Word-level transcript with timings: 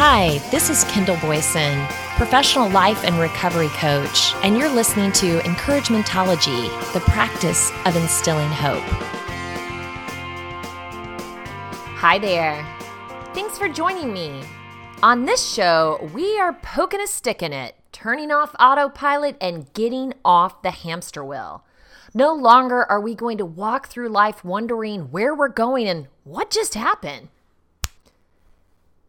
Hi, 0.00 0.38
this 0.52 0.70
is 0.70 0.84
Kendall 0.84 1.16
Boyson, 1.16 1.84
professional 2.14 2.70
life 2.70 3.02
and 3.02 3.18
recovery 3.18 3.66
coach, 3.70 4.32
and 4.44 4.56
you're 4.56 4.72
listening 4.72 5.10
to 5.10 5.40
Encouragementology, 5.40 6.92
the 6.92 7.00
practice 7.00 7.72
of 7.84 7.96
instilling 7.96 8.48
hope. 8.48 8.84
Hi 11.96 12.16
there. 12.16 12.64
Thanks 13.34 13.58
for 13.58 13.68
joining 13.68 14.12
me. 14.12 14.40
On 15.02 15.24
this 15.24 15.44
show, 15.44 16.08
we 16.14 16.38
are 16.38 16.52
poking 16.52 17.00
a 17.00 17.08
stick 17.08 17.42
in 17.42 17.52
it, 17.52 17.74
turning 17.90 18.30
off 18.30 18.54
autopilot 18.60 19.36
and 19.40 19.66
getting 19.72 20.14
off 20.24 20.62
the 20.62 20.70
hamster 20.70 21.24
wheel. 21.24 21.64
No 22.14 22.32
longer 22.32 22.84
are 22.84 23.00
we 23.00 23.16
going 23.16 23.38
to 23.38 23.44
walk 23.44 23.88
through 23.88 24.10
life 24.10 24.44
wondering 24.44 25.10
where 25.10 25.34
we're 25.34 25.48
going 25.48 25.88
and 25.88 26.06
what 26.22 26.50
just 26.50 26.74
happened. 26.74 27.30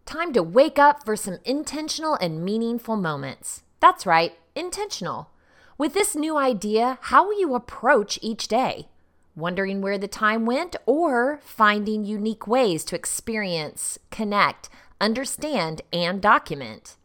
Time 0.09 0.33
to 0.33 0.41
wake 0.41 0.79
up 0.79 1.05
for 1.05 1.15
some 1.15 1.37
intentional 1.45 2.15
and 2.15 2.43
meaningful 2.43 2.95
moments. 2.95 3.61
That's 3.79 4.07
right, 4.07 4.33
intentional. 4.55 5.29
With 5.77 5.93
this 5.93 6.15
new 6.15 6.35
idea, 6.35 6.97
how 6.99 7.27
will 7.27 7.39
you 7.39 7.53
approach 7.53 8.17
each 8.19 8.47
day? 8.47 8.87
Wondering 9.35 9.81
where 9.81 9.99
the 9.99 10.07
time 10.07 10.47
went 10.47 10.75
or 10.87 11.39
finding 11.43 12.05
unique 12.05 12.47
ways 12.47 12.83
to 12.85 12.95
experience, 12.95 13.99
connect, 14.09 14.67
understand, 14.99 15.83
and 15.93 16.19
document? 16.19 16.97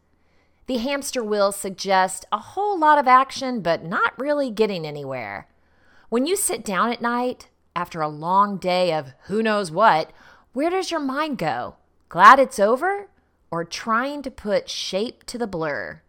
The 0.65 0.77
hamster 0.77 1.23
wheel 1.23 1.51
suggests 1.51 2.25
a 2.31 2.39
whole 2.39 2.75
lot 2.79 2.97
of 2.97 3.07
action, 3.07 3.61
but 3.61 3.85
not 3.85 4.17
really 4.17 4.49
getting 4.49 4.83
anywhere. 4.83 5.47
When 6.09 6.25
you 6.25 6.35
sit 6.35 6.65
down 6.65 6.91
at 6.91 7.03
night, 7.03 7.49
after 7.75 8.01
a 8.01 8.07
long 8.07 8.57
day 8.57 8.91
of 8.91 9.13
who 9.25 9.43
knows 9.43 9.69
what, 9.69 10.09
where 10.53 10.71
does 10.71 10.89
your 10.89 11.01
mind 11.01 11.37
go? 11.37 11.75
Glad 12.07 12.39
it's 12.39 12.59
over? 12.59 13.07
Or 13.49 13.63
trying 13.63 14.21
to 14.23 14.31
put 14.31 14.69
shape 14.69 15.23
to 15.25 15.37
the 15.37 15.47
blur? 15.47 16.01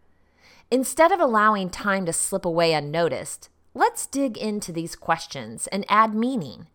Instead 0.69 1.11
of 1.11 1.19
allowing 1.19 1.69
time 1.69 2.05
to 2.05 2.13
slip 2.13 2.45
away 2.45 2.73
unnoticed, 2.73 3.49
let's 3.73 4.05
dig 4.05 4.37
into 4.37 4.71
these 4.71 4.95
questions 4.95 5.67
and 5.67 5.85
add 5.89 6.13
meaning. 6.13 6.67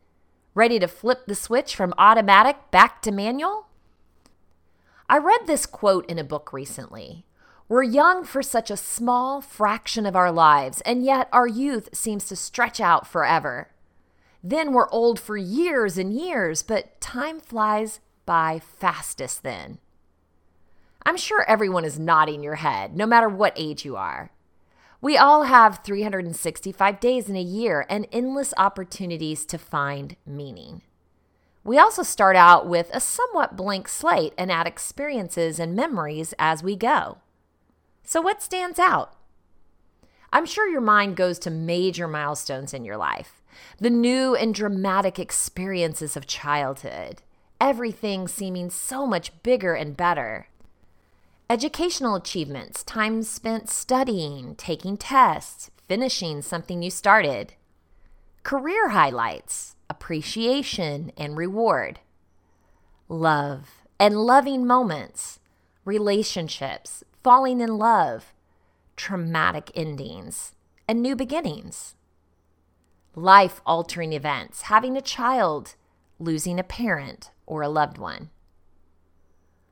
Ready 0.55 0.79
to 0.79 0.89
flip 0.89 1.27
the 1.27 1.35
switch 1.35 1.77
from 1.77 1.95
automatic 1.99 2.71
back 2.71 3.01
to 3.03 3.13
manual? 3.13 3.67
I 5.09 5.19
read 5.19 5.47
this 5.47 5.67
quote 5.67 6.09
in 6.11 6.19
a 6.19 6.25
book 6.25 6.53
recently. 6.53 7.25
We're 7.69 7.83
young 7.83 8.25
for 8.25 8.43
such 8.43 8.71
a 8.71 8.77
small 8.77 9.41
fraction 9.41 10.05
of 10.05 10.17
our 10.17 10.33
lives, 10.33 10.81
and 10.83 11.05
yet 11.05 11.29
our 11.33 11.47
youth 11.47 11.91
seems 11.93 12.27
to 12.27 12.37
stretch 12.37 12.81
out 12.81 13.07
forever. 13.07 13.69
Then 14.43 14.73
we're 14.73 14.91
old 14.91 15.21
for 15.21 15.37
years 15.37 15.97
and 15.97 16.13
years, 16.13 16.63
but 16.63 17.01
time 17.01 17.41
flies 17.41 18.01
by 18.27 18.59
fastest 18.59 19.43
then. 19.43 19.79
I'm 21.05 21.17
sure 21.17 21.45
everyone 21.49 21.85
is 21.85 21.99
nodding 21.99 22.43
your 22.43 22.57
head, 22.57 22.97
no 22.97 23.07
matter 23.07 23.29
what 23.29 23.53
age 23.57 23.85
you 23.85 23.97
are. 23.97 24.31
We 25.01 25.17
all 25.17 25.45
have 25.45 25.81
365 25.83 27.01
days 27.01 27.29
in 27.29 27.35
a 27.35 27.43
year 27.43 27.85
and 27.91 28.07
endless 28.13 28.55
opportunities 28.57 29.45
to 29.47 29.59
find 29.59 30.17
meaning. 30.25 30.83
We 31.65 31.79
also 31.79 32.03
start 32.05 32.37
out 32.37 32.69
with 32.69 32.89
a 32.93 33.01
somewhat 33.01 33.57
blank 33.57 33.89
slate 33.89 34.33
and 34.39 34.51
add 34.51 34.67
experiences 34.67 35.59
and 35.59 35.75
memories 35.75 36.35
as 36.39 36.63
we 36.63 36.77
go. 36.77 37.19
So, 38.05 38.21
what 38.21 38.43
stands 38.43 38.79
out? 38.79 39.15
I'm 40.33 40.47
sure 40.47 40.69
your 40.69 40.81
mind 40.81 41.17
goes 41.17 41.39
to 41.41 41.51
major 41.51 42.09
milestones 42.09 42.73
in 42.73 42.85
your 42.85 42.97
life, 42.97 43.43
the 43.79 43.91
new 43.91 44.35
and 44.35 44.55
dramatic 44.55 45.19
experiences 45.19 46.17
of 46.17 46.27
childhood, 46.27 47.23
everything 47.63 48.27
seeming 48.27 48.69
so 48.69 49.07
much 49.07 49.31
bigger 49.45 49.73
and 49.73 49.97
better. 49.97 50.49
Educational 51.49 52.17
achievements, 52.17 52.83
time 52.83 53.23
spent 53.23 53.71
studying, 53.71 54.57
taking 54.57 54.97
tests, 54.97 55.71
finishing 55.87 56.43
something 56.43 56.83
you 56.83 56.91
started. 56.91 57.53
Career 58.43 58.89
highlights, 58.89 59.77
appreciation 59.89 61.13
and 61.17 61.37
reward. 61.37 62.01
Love 63.09 63.71
and 64.01 64.17
loving 64.17 64.67
moments, 64.67 65.39
relationships, 65.85 67.05
falling 67.23 67.61
in 67.61 67.79
love, 67.79 68.35
traumatic 68.97 69.71
endings, 69.77 70.53
and 70.89 71.01
new 71.01 71.15
beginnings. 71.15 71.95
Life 73.15 73.61
altering 73.65 74.13
events, 74.13 74.63
having 74.63 74.97
a 74.97 75.03
child, 75.03 75.77
losing 76.19 76.59
a 76.59 76.65
parent, 76.65 77.31
or 77.47 77.63
a 77.63 77.69
loved 77.69 77.99
one? 77.99 78.31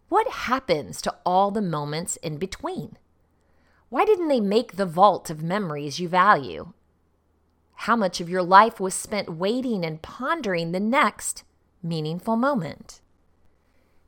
What 0.09 0.29
happens 0.29 1.01
to 1.03 1.15
all 1.25 1.51
the 1.51 1.63
moments 1.63 2.17
in 2.17 2.37
between? 2.37 2.97
Why 3.89 4.05
didn't 4.05 4.29
they 4.29 4.41
make 4.41 4.77
the 4.77 4.87
vault 4.87 5.31
of 5.31 5.43
memories 5.43 6.01
you 6.01 6.09
value? 6.09 6.73
How 7.75 7.97
much 7.97 8.21
of 8.21 8.29
your 8.29 8.43
life 8.43 8.79
was 8.79 8.95
spent 8.95 9.37
waiting 9.37 9.85
and 9.85 10.03
pondering 10.03 10.73
the 10.73 10.81
next 10.81 11.45
meaningful 11.83 12.37
moment? 12.37 13.01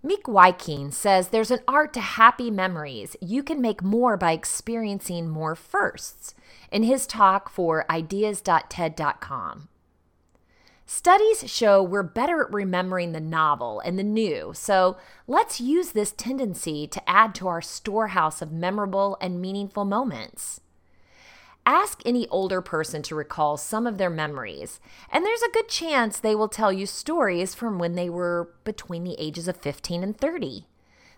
Meik 0.05 0.27
Wiking 0.27 0.91
says 0.91 1.28
there's 1.28 1.53
an 1.53 1.61
art 1.69 1.93
to 1.93 2.01
happy 2.01 2.51
memories. 2.51 3.17
You 3.21 3.45
can 3.45 3.61
make 3.61 3.83
more 3.83 4.17
by 4.17 4.33
experiencing 4.33 5.28
more 5.28 5.55
firsts 5.55 6.34
in 6.72 6.83
his 6.83 7.06
talk 7.06 7.49
for 7.49 7.89
ideas.ted.com. 7.89 9.69
Studies 10.84 11.50
show 11.50 11.82
we're 11.82 12.03
better 12.03 12.43
at 12.43 12.53
remembering 12.53 13.12
the 13.12 13.20
novel 13.20 13.81
and 13.81 13.98
the 13.98 14.03
new, 14.03 14.53
so 14.54 14.97
let's 15.26 15.60
use 15.60 15.93
this 15.93 16.12
tendency 16.12 16.87
to 16.88 17.09
add 17.09 17.34
to 17.37 17.48
our 17.48 17.62
storehouse 17.62 18.43
of 18.43 18.53
memorable 18.53 19.16
and 19.21 19.41
meaningful 19.41 19.84
moments. 19.84 20.60
Ask 21.65 22.03
any 22.04 22.26
older 22.28 22.60
person 22.60 23.03
to 23.03 23.15
recall 23.15 23.56
some 23.56 23.87
of 23.87 23.97
their 23.97 24.10
memories, 24.10 24.81
and 25.10 25.25
there's 25.25 25.42
a 25.42 25.53
good 25.53 25.69
chance 25.69 26.19
they 26.19 26.34
will 26.34 26.48
tell 26.48 26.72
you 26.72 26.87
stories 26.87 27.54
from 27.54 27.78
when 27.78 27.94
they 27.94 28.10
were 28.10 28.53
between 28.65 29.04
the 29.04 29.16
ages 29.19 29.47
of 29.47 29.56
15 29.59 30.03
and 30.03 30.16
30. 30.16 30.66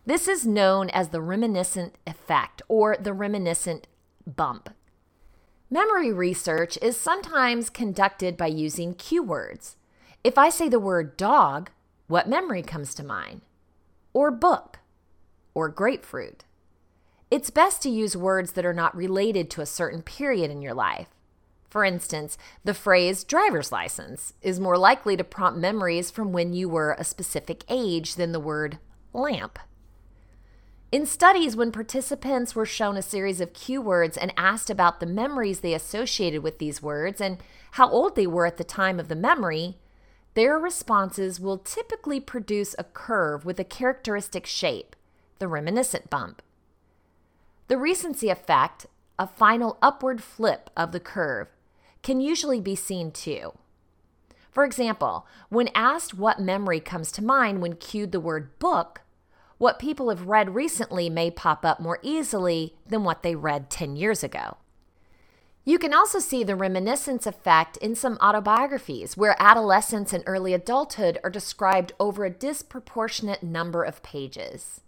This 0.04 0.28
is 0.28 0.47
known 0.47 0.91
as 0.91 1.08
the 1.08 1.22
reminiscence 1.22 1.94
effect 2.06 2.60
or 2.69 2.98
the 3.00 3.14
reminiscence 3.14 3.86
bump. 4.26 4.69
Memory 5.74 6.12
research 6.12 6.78
is 6.80 6.96
sometimes 6.96 7.68
conducted 7.68 8.36
by 8.36 8.46
using 8.46 8.94
cue 8.94 9.24
words. 9.24 9.74
If 10.22 10.38
I 10.38 10.48
say 10.48 10.68
the 10.68 10.78
word 10.78 11.16
dog, 11.16 11.68
what 12.06 12.28
memory 12.28 12.62
comes 12.62 12.94
to 12.94 13.02
mind? 13.02 13.40
Or 14.12 14.30
book? 14.30 14.78
Or 15.52 15.68
grapefruit? 15.68 16.44
It's 17.28 17.50
best 17.50 17.82
to 17.82 17.90
use 17.90 18.16
words 18.16 18.52
that 18.52 18.64
are 18.64 18.72
not 18.72 18.96
related 18.96 19.50
to 19.50 19.62
a 19.62 19.66
certain 19.66 20.02
period 20.02 20.48
in 20.48 20.62
your 20.62 20.74
life. 20.74 21.08
For 21.68 21.84
instance, 21.84 22.38
the 22.62 22.72
phrase 22.72 23.24
driver's 23.24 23.72
license 23.72 24.32
is 24.42 24.60
more 24.60 24.78
likely 24.78 25.16
to 25.16 25.24
prompt 25.24 25.58
memories 25.58 26.08
from 26.08 26.30
when 26.30 26.52
you 26.52 26.68
were 26.68 26.94
a 26.96 27.02
specific 27.02 27.64
age 27.68 28.14
than 28.14 28.30
the 28.30 28.38
word 28.38 28.78
lamp. 29.12 29.58
In 30.94 31.06
studies, 31.06 31.56
when 31.56 31.72
participants 31.72 32.55
were 32.55 32.65
shown 32.65 32.97
a 32.97 33.03
series 33.03 33.41
of 33.41 33.53
cue 33.53 33.82
words 33.82 34.16
and 34.16 34.32
asked 34.37 34.71
about 34.71 35.00
the 35.00 35.06
memories 35.06 35.59
they 35.59 35.75
associated 35.75 36.44
with 36.44 36.60
these 36.60 36.81
words 36.81 37.21
and 37.21 37.38
how 37.72 37.91
old 37.91 38.15
they 38.15 38.28
were 38.28 38.47
at 38.47 38.59
the 38.59 38.62
time 38.62 39.00
of 39.00 39.09
the 39.09 39.16
memory, 39.16 39.77
their 40.34 40.56
responses 40.56 41.41
will 41.41 41.59
typically 41.59 42.21
produce 42.21 42.77
a 42.78 42.84
curve 42.84 43.44
with 43.44 43.59
a 43.59 43.65
characteristic 43.65 44.47
shape, 44.47 44.94
the 45.41 45.49
reminiscence 45.49 46.06
bump. 46.10 46.41
The 47.66 47.77
recency 47.77 48.28
effect, 48.28 48.87
a 49.19 49.27
final 49.27 49.78
upward 49.83 50.22
flip 50.22 50.71
of 50.77 50.93
the 50.93 51.00
curve, 51.00 51.49
can 52.04 52.21
usually 52.21 52.60
be 52.60 52.77
seen 52.77 53.10
too. 53.10 53.53
For 54.53 54.65
example, 54.65 55.27
when 55.49 55.71
asked 55.75 56.15
what 56.15 56.38
memory 56.38 56.78
comes 56.78 57.10
to 57.10 57.25
mind 57.25 57.60
when 57.60 57.75
cued 57.75 58.12
the 58.12 58.21
word 58.21 58.56
book, 58.60 59.00
what 59.59 59.78
people 59.78 60.09
have 60.09 60.27
read 60.27 60.54
recently 60.54 61.09
may 61.09 61.30
pop 61.30 61.65
up 61.65 61.80
more 61.80 61.98
easily 62.03 62.74
than 62.86 63.04
what 63.04 63.22
they 63.22 63.34
read 63.34 63.71
10 63.71 63.97
years 63.97 64.22
ago. 64.22 64.56
You 65.66 65.78
can 65.78 65.95
also 65.95 66.18
see 66.18 66.45
the 66.45 66.56
reminiscence 66.56 67.27
effect 67.27 67.78
in 67.78 67.95
some 67.95 68.18
autobiographies, 68.21 69.16
where 69.16 69.34
adolescence 69.39 70.12
and 70.12 70.22
early 70.27 70.53
adulthood 70.53 71.18
are 71.24 71.30
described 71.30 71.92
over 71.98 72.24
a 72.24 72.30
disproportionate 72.30 73.42
number 73.42 73.83
of 73.83 74.03
pages. 74.03 74.83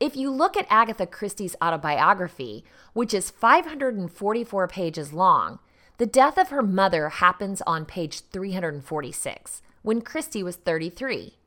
If 0.00 0.16
you 0.16 0.30
look 0.30 0.56
at 0.56 0.66
Agatha 0.68 1.06
Christie's 1.06 1.54
autobiography, 1.62 2.64
which 2.94 3.14
is 3.14 3.30
544 3.30 4.66
pages 4.66 5.12
long, 5.12 5.60
the 5.98 6.06
death 6.06 6.36
of 6.36 6.48
her 6.48 6.62
mother 6.62 7.08
happens 7.08 7.62
on 7.62 7.84
page 7.84 8.22
346, 8.32 9.62
when 9.82 10.00
Christie 10.00 10.42
was 10.42 10.56
33. 10.56 11.37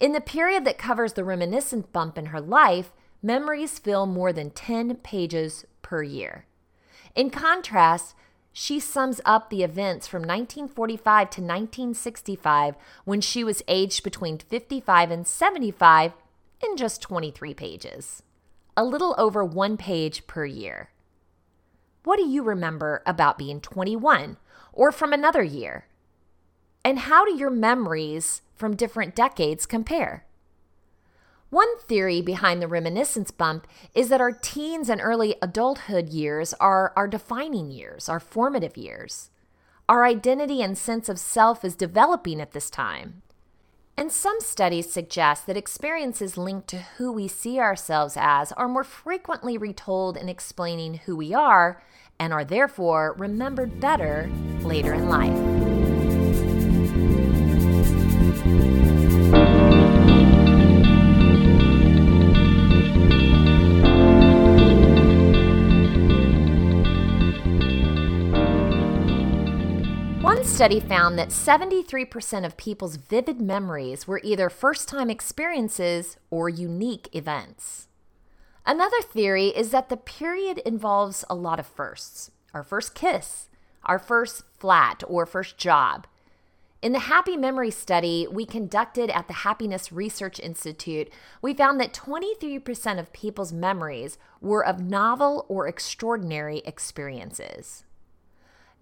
In 0.00 0.12
the 0.12 0.20
period 0.20 0.64
that 0.64 0.78
covers 0.78 1.12
the 1.12 1.24
reminiscence 1.24 1.86
bump 1.86 2.18
in 2.18 2.26
her 2.26 2.40
life, 2.40 2.92
memories 3.22 3.78
fill 3.78 4.06
more 4.06 4.32
than 4.32 4.50
10 4.50 4.96
pages 4.96 5.64
per 5.82 6.02
year. 6.02 6.46
In 7.14 7.30
contrast, 7.30 8.14
she 8.52 8.78
sums 8.78 9.20
up 9.24 9.50
the 9.50 9.62
events 9.62 10.06
from 10.06 10.22
1945 10.22 11.30
to 11.30 11.40
1965 11.40 12.74
when 13.04 13.20
she 13.20 13.42
was 13.42 13.62
aged 13.66 14.02
between 14.04 14.38
55 14.38 15.10
and 15.10 15.26
75 15.26 16.12
in 16.62 16.76
just 16.76 17.02
23 17.02 17.54
pages. 17.54 18.22
a 18.76 18.84
little 18.84 19.14
over 19.18 19.44
one 19.44 19.76
page 19.76 20.26
per 20.26 20.44
year. 20.44 20.90
What 22.04 22.16
do 22.16 22.26
you 22.26 22.42
remember 22.42 23.02
about 23.06 23.38
being 23.38 23.60
21 23.60 24.36
or 24.72 24.92
from 24.92 25.12
another 25.12 25.42
year? 25.42 25.86
And 26.84 26.98
how 26.98 27.24
do 27.24 27.34
your 27.34 27.50
memories 27.50 28.42
from 28.54 28.76
different 28.76 29.16
decades 29.16 29.64
compare? 29.64 30.26
One 31.48 31.78
theory 31.78 32.20
behind 32.20 32.60
the 32.60 32.68
reminiscence 32.68 33.30
bump 33.30 33.66
is 33.94 34.08
that 34.08 34.20
our 34.20 34.32
teens 34.32 34.88
and 34.88 35.00
early 35.00 35.36
adulthood 35.40 36.08
years 36.10 36.52
are 36.54 36.92
our 36.96 37.08
defining 37.08 37.70
years, 37.70 38.08
our 38.08 38.20
formative 38.20 38.76
years. 38.76 39.30
Our 39.88 40.04
identity 40.04 40.62
and 40.62 40.76
sense 40.76 41.08
of 41.08 41.18
self 41.18 41.64
is 41.64 41.76
developing 41.76 42.40
at 42.40 42.52
this 42.52 42.68
time. 42.68 43.22
And 43.96 44.10
some 44.10 44.40
studies 44.40 44.92
suggest 44.92 45.46
that 45.46 45.56
experiences 45.56 46.36
linked 46.36 46.66
to 46.68 46.78
who 46.96 47.12
we 47.12 47.28
see 47.28 47.60
ourselves 47.60 48.16
as 48.18 48.50
are 48.52 48.68
more 48.68 48.82
frequently 48.82 49.56
retold 49.56 50.16
in 50.16 50.28
explaining 50.28 50.94
who 50.94 51.16
we 51.16 51.32
are 51.32 51.80
and 52.18 52.32
are 52.32 52.44
therefore 52.44 53.14
remembered 53.16 53.80
better 53.80 54.28
later 54.62 54.92
in 54.92 55.08
life. 55.08 55.83
Study 70.54 70.78
found 70.78 71.18
that 71.18 71.30
73% 71.30 72.46
of 72.46 72.56
people's 72.56 72.94
vivid 72.94 73.40
memories 73.40 74.06
were 74.06 74.20
either 74.22 74.48
first 74.48 74.88
time 74.88 75.10
experiences 75.10 76.16
or 76.30 76.48
unique 76.48 77.08
events. 77.12 77.88
Another 78.64 79.02
theory 79.02 79.48
is 79.48 79.72
that 79.72 79.88
the 79.88 79.96
period 79.96 80.58
involves 80.58 81.24
a 81.28 81.34
lot 81.34 81.58
of 81.58 81.66
firsts 81.66 82.30
our 82.54 82.62
first 82.62 82.94
kiss, 82.94 83.48
our 83.84 83.98
first 83.98 84.44
flat 84.56 85.02
or 85.08 85.26
first 85.26 85.58
job. 85.58 86.06
In 86.80 86.92
the 86.92 87.00
Happy 87.00 87.36
Memory 87.36 87.72
study 87.72 88.28
we 88.30 88.46
conducted 88.46 89.10
at 89.10 89.26
the 89.26 89.34
Happiness 89.34 89.90
Research 89.90 90.38
Institute, 90.38 91.10
we 91.42 91.52
found 91.52 91.80
that 91.80 91.92
23% 91.92 93.00
of 93.00 93.12
people's 93.12 93.52
memories 93.52 94.18
were 94.40 94.64
of 94.64 94.80
novel 94.80 95.46
or 95.48 95.66
extraordinary 95.66 96.62
experiences. 96.64 97.82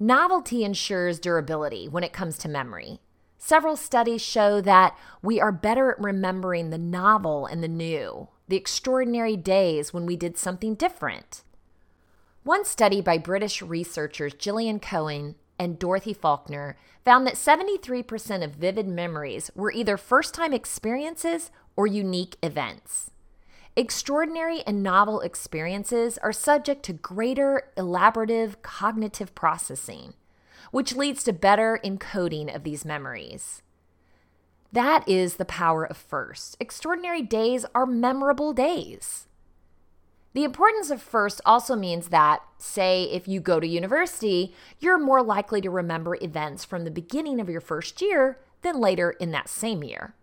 Novelty 0.02 0.64
ensures 0.64 1.20
durability 1.20 1.86
when 1.86 2.02
it 2.02 2.12
comes 2.12 2.36
to 2.38 2.48
memory. 2.48 2.98
Several 3.38 3.76
studies 3.76 4.20
show 4.20 4.60
that 4.60 4.98
we 5.22 5.40
are 5.40 5.52
better 5.52 5.92
at 5.92 6.00
remembering 6.00 6.70
the 6.70 6.76
novel 6.76 7.46
and 7.46 7.62
the 7.62 7.68
new, 7.68 8.26
the 8.48 8.56
extraordinary 8.56 9.36
days 9.36 9.94
when 9.94 10.04
we 10.04 10.16
did 10.16 10.36
something 10.36 10.74
different. 10.74 11.44
One 12.42 12.64
study 12.64 13.00
by 13.00 13.16
British 13.16 13.62
researchers 13.62 14.34
Gillian 14.34 14.80
Cohen 14.80 15.36
and 15.56 15.78
Dorothy 15.78 16.14
Faulkner 16.14 16.76
found 17.04 17.24
that 17.28 17.34
73% 17.34 18.42
of 18.42 18.56
vivid 18.56 18.88
memories 18.88 19.52
were 19.54 19.70
either 19.70 19.96
first 19.96 20.34
time 20.34 20.52
experiences 20.52 21.52
or 21.76 21.86
unique 21.86 22.36
events. 22.42 23.12
Extraordinary 23.74 24.60
and 24.66 24.82
novel 24.82 25.20
experiences 25.22 26.18
are 26.18 26.32
subject 26.32 26.82
to 26.82 26.92
greater 26.92 27.70
elaborative 27.78 28.60
cognitive 28.60 29.34
processing, 29.34 30.12
which 30.72 30.94
leads 30.94 31.24
to 31.24 31.32
better 31.32 31.80
encoding 31.82 32.54
of 32.54 32.64
these 32.64 32.84
memories. 32.84 33.62
That 34.72 35.08
is 35.08 35.36
the 35.36 35.46
power 35.46 35.86
of 35.86 35.96
first. 35.96 36.54
Extraordinary 36.60 37.22
days 37.22 37.64
are 37.74 37.86
memorable 37.86 38.52
days. 38.52 39.26
The 40.34 40.44
importance 40.44 40.90
of 40.90 41.00
first 41.00 41.40
also 41.46 41.74
means 41.74 42.08
that, 42.08 42.42
say, 42.58 43.04
if 43.04 43.26
you 43.26 43.40
go 43.40 43.58
to 43.58 43.66
university, 43.66 44.54
you're 44.80 44.98
more 44.98 45.22
likely 45.22 45.62
to 45.62 45.70
remember 45.70 46.18
events 46.20 46.62
from 46.62 46.84
the 46.84 46.90
beginning 46.90 47.40
of 47.40 47.48
your 47.48 47.60
first 47.62 48.02
year 48.02 48.38
than 48.60 48.80
later 48.80 49.12
in 49.12 49.30
that 49.30 49.48
same 49.48 49.82
year. 49.82 50.14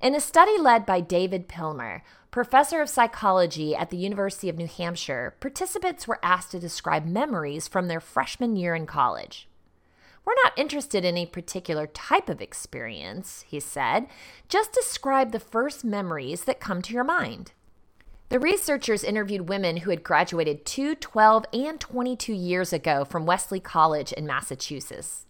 In 0.00 0.14
a 0.14 0.20
study 0.20 0.58
led 0.58 0.84
by 0.84 1.00
David 1.00 1.48
Pillemer, 1.48 2.02
professor 2.30 2.80
of 2.82 2.88
psychology 2.88 3.74
at 3.74 3.90
the 3.90 3.96
University 3.96 4.48
of 4.48 4.56
New 4.56 4.66
Hampshire, 4.66 5.34
participants 5.40 6.06
were 6.06 6.18
asked 6.22 6.50
to 6.50 6.58
describe 6.58 7.06
memories 7.06 7.66
from 7.66 7.88
their 7.88 8.00
freshman 8.00 8.56
year 8.56 8.74
in 8.74 8.86
college. 8.86 9.48
We're 10.24 10.34
not 10.44 10.58
interested 10.58 11.06
in 11.06 11.16
a 11.16 11.24
particular 11.24 11.86
type 11.86 12.28
of 12.28 12.42
experience, 12.42 13.46
he 13.48 13.60
said. 13.60 14.08
Just 14.46 14.72
describe 14.72 15.32
the 15.32 15.40
first 15.40 15.84
memories 15.84 16.44
that 16.44 16.60
come 16.60 16.82
to 16.82 16.92
your 16.92 17.04
mind. 17.04 17.52
The 18.28 18.38
researchers 18.38 19.04
interviewed 19.04 19.48
women 19.48 19.78
who 19.78 19.90
had 19.90 20.02
graduated 20.02 20.66
two, 20.66 20.94
12, 20.94 21.46
and 21.54 21.80
22 21.80 22.34
years 22.34 22.74
ago 22.74 23.06
from 23.06 23.24
Wellesley 23.24 23.58
College 23.58 24.12
in 24.12 24.26
Massachusetts. 24.26 25.24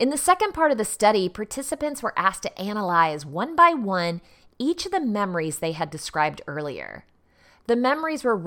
In 0.00 0.10
the 0.10 0.18
second 0.18 0.52
part 0.52 0.72
of 0.72 0.78
the 0.78 0.84
study, 0.84 1.28
participants 1.28 2.02
were 2.02 2.18
asked 2.18 2.42
to 2.42 2.60
analyze 2.60 3.24
one 3.24 3.54
by 3.54 3.74
one 3.74 4.20
each 4.58 4.86
of 4.86 4.92
the 4.92 5.00
memories 5.00 5.58
they 5.58 5.72
had 5.72 5.90
described 5.90 6.42
earlier. 6.46 7.04
The 7.66 7.76
memories 7.76 8.24
were 8.24 8.42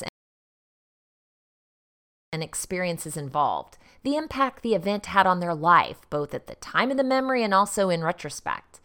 and 2.32 2.44
experiences 2.44 3.18
involved, 3.18 3.78
the 4.04 4.16
impact 4.16 4.62
the 4.62 4.76
event 4.76 5.08
had 5.08 5.26
on 5.26 5.40
their 5.40 5.56
life, 5.56 5.98
both 6.10 6.34
at 6.34 6.48
the 6.48 6.56
time 6.56 6.92
of 6.92 6.98
the 6.98 7.04
memory 7.04 7.44
and 7.44 7.54
also 7.54 7.90
in 7.90 8.04
retrospect, 8.04 8.80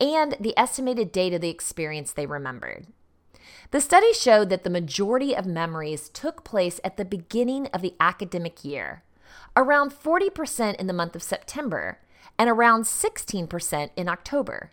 and 0.00 0.34
the 0.40 0.58
estimated 0.58 1.12
date 1.12 1.34
of 1.34 1.40
the 1.40 1.50
experience 1.50 2.12
they 2.12 2.26
remembered. 2.26 2.86
The 3.70 3.80
study 3.80 4.12
showed 4.12 4.48
that 4.50 4.64
the 4.64 4.70
majority 4.70 5.36
of 5.36 5.46
memories 5.46 6.08
took 6.08 6.44
place 6.44 6.80
at 6.82 6.96
the 6.96 7.04
beginning 7.04 7.66
of 7.68 7.82
the 7.82 7.94
academic 8.00 8.64
year, 8.64 9.02
around 9.56 9.90
40% 9.90 10.76
in 10.76 10.86
the 10.86 10.92
month 10.92 11.14
of 11.14 11.22
September, 11.22 11.98
and 12.38 12.48
around 12.48 12.82
16% 12.82 13.90
in 13.96 14.08
October. 14.08 14.70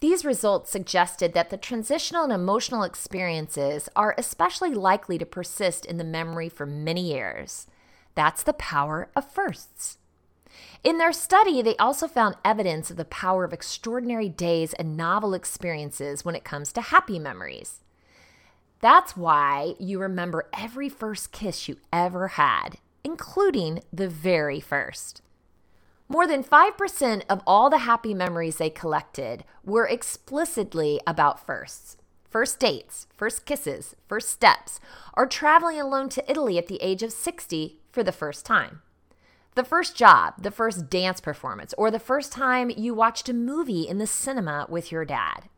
These 0.00 0.24
results 0.24 0.70
suggested 0.70 1.34
that 1.34 1.50
the 1.50 1.56
transitional 1.56 2.22
and 2.22 2.32
emotional 2.32 2.84
experiences 2.84 3.88
are 3.96 4.14
especially 4.16 4.72
likely 4.72 5.18
to 5.18 5.26
persist 5.26 5.84
in 5.84 5.98
the 5.98 6.04
memory 6.04 6.48
for 6.48 6.66
many 6.66 7.12
years. 7.12 7.66
That's 8.14 8.44
the 8.44 8.52
power 8.52 9.08
of 9.16 9.30
firsts. 9.30 9.98
In 10.84 10.98
their 10.98 11.12
study, 11.12 11.62
they 11.62 11.76
also 11.76 12.06
found 12.06 12.36
evidence 12.44 12.90
of 12.90 12.96
the 12.96 13.04
power 13.04 13.42
of 13.42 13.52
extraordinary 13.52 14.28
days 14.28 14.72
and 14.74 14.96
novel 14.96 15.34
experiences 15.34 16.24
when 16.24 16.36
it 16.36 16.44
comes 16.44 16.72
to 16.72 16.80
happy 16.80 17.18
memories. 17.18 17.80
That's 18.80 19.16
why 19.16 19.74
you 19.80 19.98
remember 19.98 20.48
every 20.52 20.88
first 20.88 21.32
kiss 21.32 21.68
you 21.68 21.78
ever 21.92 22.28
had, 22.28 22.78
including 23.02 23.80
the 23.92 24.08
very 24.08 24.60
first. 24.60 25.22
More 26.10 26.26
than 26.26 26.42
5% 26.42 27.22
of 27.28 27.42
all 27.46 27.68
the 27.68 27.78
happy 27.78 28.14
memories 28.14 28.56
they 28.56 28.70
collected 28.70 29.44
were 29.62 29.86
explicitly 29.86 30.98
about 31.06 31.44
firsts. 31.44 31.98
First 32.30 32.58
dates, 32.58 33.06
first 33.14 33.44
kisses, 33.44 33.94
first 34.06 34.30
steps, 34.30 34.80
or 35.14 35.26
traveling 35.26 35.78
alone 35.78 36.08
to 36.10 36.30
Italy 36.30 36.56
at 36.56 36.66
the 36.66 36.80
age 36.82 37.02
of 37.02 37.12
60 37.12 37.80
for 37.92 38.02
the 38.02 38.12
first 38.12 38.46
time. 38.46 38.80
The 39.54 39.64
first 39.64 39.96
job, 39.96 40.34
the 40.42 40.50
first 40.50 40.88
dance 40.88 41.20
performance, 41.20 41.74
or 41.76 41.90
the 41.90 41.98
first 41.98 42.32
time 42.32 42.70
you 42.74 42.94
watched 42.94 43.28
a 43.28 43.34
movie 43.34 43.86
in 43.86 43.98
the 43.98 44.06
cinema 44.06 44.64
with 44.68 44.90
your 44.90 45.04
dad. 45.04 45.50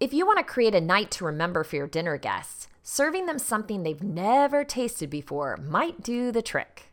If 0.00 0.12
you 0.12 0.26
want 0.26 0.38
to 0.38 0.44
create 0.44 0.74
a 0.74 0.80
night 0.80 1.12
to 1.12 1.24
remember 1.24 1.62
for 1.62 1.76
your 1.76 1.86
dinner 1.86 2.16
guests, 2.16 2.66
serving 2.82 3.26
them 3.26 3.38
something 3.38 3.82
they've 3.82 4.02
never 4.02 4.64
tasted 4.64 5.08
before 5.08 5.56
might 5.56 6.02
do 6.02 6.32
the 6.32 6.42
trick. 6.42 6.87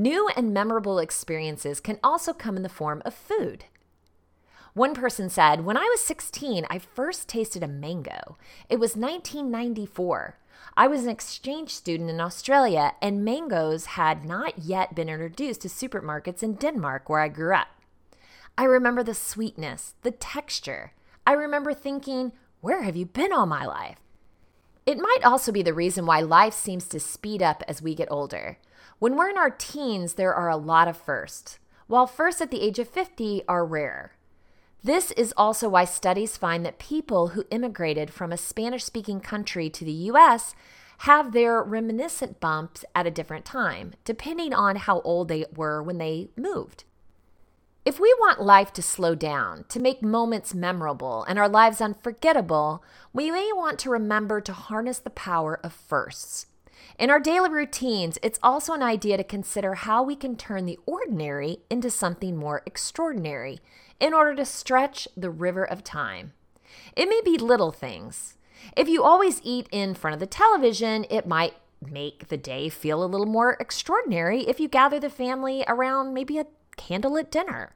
New 0.00 0.30
and 0.34 0.54
memorable 0.54 0.98
experiences 0.98 1.78
can 1.78 1.98
also 2.02 2.32
come 2.32 2.56
in 2.56 2.62
the 2.62 2.70
form 2.70 3.02
of 3.04 3.12
food. 3.12 3.66
One 4.72 4.94
person 4.94 5.28
said, 5.28 5.66
When 5.66 5.76
I 5.76 5.82
was 5.82 6.00
16, 6.00 6.64
I 6.70 6.78
first 6.78 7.28
tasted 7.28 7.62
a 7.62 7.68
mango. 7.68 8.38
It 8.70 8.80
was 8.80 8.96
1994. 8.96 10.38
I 10.74 10.86
was 10.86 11.02
an 11.02 11.10
exchange 11.10 11.74
student 11.74 12.08
in 12.08 12.18
Australia, 12.18 12.94
and 13.02 13.26
mangoes 13.26 13.84
had 13.84 14.24
not 14.24 14.60
yet 14.60 14.94
been 14.94 15.10
introduced 15.10 15.60
to 15.62 15.68
supermarkets 15.68 16.42
in 16.42 16.54
Denmark, 16.54 17.10
where 17.10 17.20
I 17.20 17.28
grew 17.28 17.54
up. 17.54 17.68
I 18.56 18.64
remember 18.64 19.02
the 19.02 19.12
sweetness, 19.12 19.96
the 20.00 20.12
texture. 20.12 20.92
I 21.26 21.34
remember 21.34 21.74
thinking, 21.74 22.32
Where 22.62 22.84
have 22.84 22.96
you 22.96 23.04
been 23.04 23.34
all 23.34 23.44
my 23.44 23.66
life? 23.66 23.98
It 24.86 24.96
might 24.96 25.24
also 25.24 25.52
be 25.52 25.62
the 25.62 25.74
reason 25.74 26.06
why 26.06 26.20
life 26.20 26.54
seems 26.54 26.88
to 26.88 27.00
speed 27.00 27.42
up 27.42 27.62
as 27.68 27.82
we 27.82 27.94
get 27.94 28.10
older. 28.10 28.56
When 29.00 29.16
we're 29.16 29.30
in 29.30 29.38
our 29.38 29.48
teens, 29.48 30.14
there 30.14 30.34
are 30.34 30.50
a 30.50 30.58
lot 30.58 30.86
of 30.86 30.94
firsts, 30.94 31.58
while 31.86 32.06
firsts 32.06 32.42
at 32.42 32.50
the 32.50 32.60
age 32.60 32.78
of 32.78 32.86
50 32.86 33.42
are 33.48 33.64
rare. 33.64 34.12
This 34.84 35.10
is 35.12 35.32
also 35.38 35.70
why 35.70 35.86
studies 35.86 36.36
find 36.36 36.66
that 36.66 36.78
people 36.78 37.28
who 37.28 37.46
immigrated 37.50 38.12
from 38.12 38.30
a 38.30 38.36
Spanish 38.36 38.84
speaking 38.84 39.18
country 39.20 39.70
to 39.70 39.86
the 39.86 40.10
US 40.12 40.54
have 40.98 41.32
their 41.32 41.62
reminiscent 41.62 42.40
bumps 42.40 42.84
at 42.94 43.06
a 43.06 43.10
different 43.10 43.46
time, 43.46 43.94
depending 44.04 44.52
on 44.52 44.76
how 44.76 45.00
old 45.00 45.28
they 45.28 45.46
were 45.56 45.82
when 45.82 45.96
they 45.96 46.28
moved. 46.36 46.84
If 47.86 47.98
we 47.98 48.14
want 48.20 48.42
life 48.42 48.70
to 48.74 48.82
slow 48.82 49.14
down, 49.14 49.64
to 49.70 49.80
make 49.80 50.02
moments 50.02 50.52
memorable 50.52 51.24
and 51.24 51.38
our 51.38 51.48
lives 51.48 51.80
unforgettable, 51.80 52.84
we 53.14 53.30
may 53.30 53.50
want 53.54 53.78
to 53.78 53.88
remember 53.88 54.42
to 54.42 54.52
harness 54.52 54.98
the 54.98 55.08
power 55.08 55.58
of 55.64 55.72
firsts. 55.72 56.44
In 56.98 57.10
our 57.10 57.20
daily 57.20 57.48
routines, 57.48 58.18
it's 58.22 58.38
also 58.42 58.72
an 58.72 58.82
idea 58.82 59.16
to 59.16 59.24
consider 59.24 59.74
how 59.74 60.02
we 60.02 60.16
can 60.16 60.36
turn 60.36 60.66
the 60.66 60.78
ordinary 60.86 61.58
into 61.70 61.90
something 61.90 62.36
more 62.36 62.62
extraordinary 62.66 63.60
in 63.98 64.12
order 64.12 64.34
to 64.34 64.44
stretch 64.44 65.08
the 65.16 65.30
river 65.30 65.64
of 65.64 65.82
time. 65.84 66.32
It 66.96 67.08
may 67.08 67.20
be 67.24 67.38
little 67.38 67.72
things. 67.72 68.36
If 68.76 68.88
you 68.88 69.02
always 69.02 69.40
eat 69.42 69.68
in 69.72 69.94
front 69.94 70.14
of 70.14 70.20
the 70.20 70.26
television, 70.26 71.06
it 71.10 71.26
might 71.26 71.54
make 71.80 72.28
the 72.28 72.36
day 72.36 72.68
feel 72.68 73.02
a 73.02 73.06
little 73.06 73.26
more 73.26 73.56
extraordinary 73.58 74.42
if 74.48 74.60
you 74.60 74.68
gather 74.68 75.00
the 75.00 75.10
family 75.10 75.64
around 75.66 76.12
maybe 76.12 76.38
a 76.38 76.46
candlelit 76.76 77.30
dinner. 77.30 77.74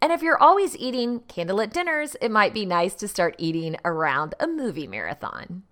And 0.00 0.12
if 0.12 0.22
you're 0.22 0.40
always 0.40 0.76
eating 0.76 1.20
candlelit 1.20 1.72
dinners, 1.72 2.16
it 2.20 2.30
might 2.30 2.54
be 2.54 2.66
nice 2.66 2.94
to 2.94 3.08
start 3.08 3.34
eating 3.38 3.76
around 3.84 4.34
a 4.40 4.46
movie 4.46 4.86
marathon. 4.86 5.64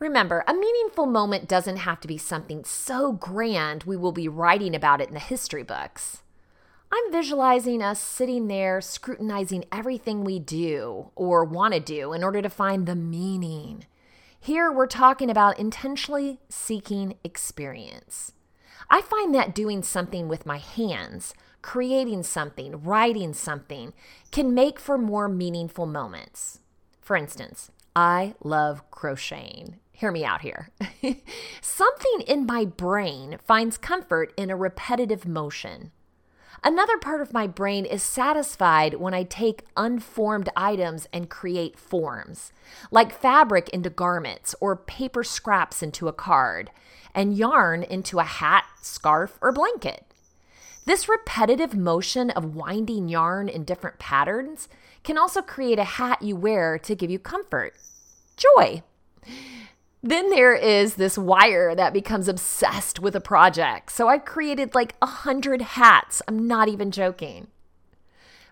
Remember, 0.00 0.44
a 0.46 0.54
meaningful 0.54 1.06
moment 1.06 1.48
doesn't 1.48 1.78
have 1.78 2.00
to 2.00 2.08
be 2.08 2.18
something 2.18 2.64
so 2.64 3.12
grand 3.12 3.82
we 3.82 3.96
will 3.96 4.12
be 4.12 4.28
writing 4.28 4.76
about 4.76 5.00
it 5.00 5.08
in 5.08 5.14
the 5.14 5.20
history 5.20 5.64
books. 5.64 6.22
I'm 6.92 7.12
visualizing 7.12 7.82
us 7.82 8.00
sitting 8.00 8.46
there 8.46 8.80
scrutinizing 8.80 9.64
everything 9.72 10.22
we 10.22 10.38
do 10.38 11.10
or 11.16 11.44
want 11.44 11.74
to 11.74 11.80
do 11.80 12.12
in 12.12 12.22
order 12.22 12.40
to 12.40 12.48
find 12.48 12.86
the 12.86 12.94
meaning. 12.94 13.86
Here 14.38 14.70
we're 14.70 14.86
talking 14.86 15.30
about 15.30 15.58
intentionally 15.58 16.38
seeking 16.48 17.16
experience. 17.24 18.32
I 18.88 19.00
find 19.02 19.34
that 19.34 19.54
doing 19.54 19.82
something 19.82 20.28
with 20.28 20.46
my 20.46 20.58
hands, 20.58 21.34
creating 21.60 22.22
something, 22.22 22.82
writing 22.84 23.34
something, 23.34 23.92
can 24.30 24.54
make 24.54 24.78
for 24.78 24.96
more 24.96 25.28
meaningful 25.28 25.86
moments. 25.86 26.60
For 27.00 27.16
instance, 27.16 27.72
I 27.96 28.34
love 28.44 28.88
crocheting. 28.92 29.80
Hear 29.98 30.12
me 30.12 30.24
out 30.24 30.42
here. 30.42 30.70
something 31.60 32.20
in 32.28 32.46
my 32.46 32.64
brain 32.64 33.36
finds 33.44 33.76
comfort 33.76 34.32
in 34.36 34.48
a 34.48 34.54
repetitive 34.54 35.26
motion. 35.26 35.90
Another 36.62 36.98
part 36.98 37.20
of 37.20 37.32
my 37.32 37.48
brain 37.48 37.84
is 37.84 38.00
satisfied 38.00 38.94
when 38.94 39.12
I 39.12 39.24
take 39.24 39.64
unformed 39.76 40.50
items 40.54 41.08
and 41.12 41.28
create 41.28 41.76
forms, 41.76 42.52
like 42.92 43.12
fabric 43.12 43.70
into 43.70 43.90
garments 43.90 44.54
or 44.60 44.76
paper 44.76 45.24
scraps 45.24 45.82
into 45.82 46.06
a 46.06 46.12
card, 46.12 46.70
and 47.12 47.36
yarn 47.36 47.82
into 47.82 48.20
a 48.20 48.22
hat, 48.22 48.66
scarf, 48.80 49.36
or 49.42 49.50
blanket. 49.50 50.04
This 50.84 51.08
repetitive 51.08 51.74
motion 51.74 52.30
of 52.30 52.54
winding 52.54 53.08
yarn 53.08 53.48
in 53.48 53.64
different 53.64 53.98
patterns 53.98 54.68
can 55.02 55.18
also 55.18 55.42
create 55.42 55.80
a 55.80 55.98
hat 55.98 56.22
you 56.22 56.36
wear 56.36 56.78
to 56.78 56.94
give 56.94 57.10
you 57.10 57.18
comfort. 57.18 57.74
Joy. 58.36 58.84
Then 60.02 60.30
there 60.30 60.54
is 60.54 60.94
this 60.94 61.18
wire 61.18 61.74
that 61.74 61.92
becomes 61.92 62.28
obsessed 62.28 63.00
with 63.00 63.16
a 63.16 63.20
project. 63.20 63.90
So 63.90 64.08
I've 64.08 64.24
created 64.24 64.74
like 64.74 64.94
a 65.02 65.06
hundred 65.06 65.60
hats. 65.62 66.22
I'm 66.28 66.46
not 66.46 66.68
even 66.68 66.90
joking. 66.90 67.48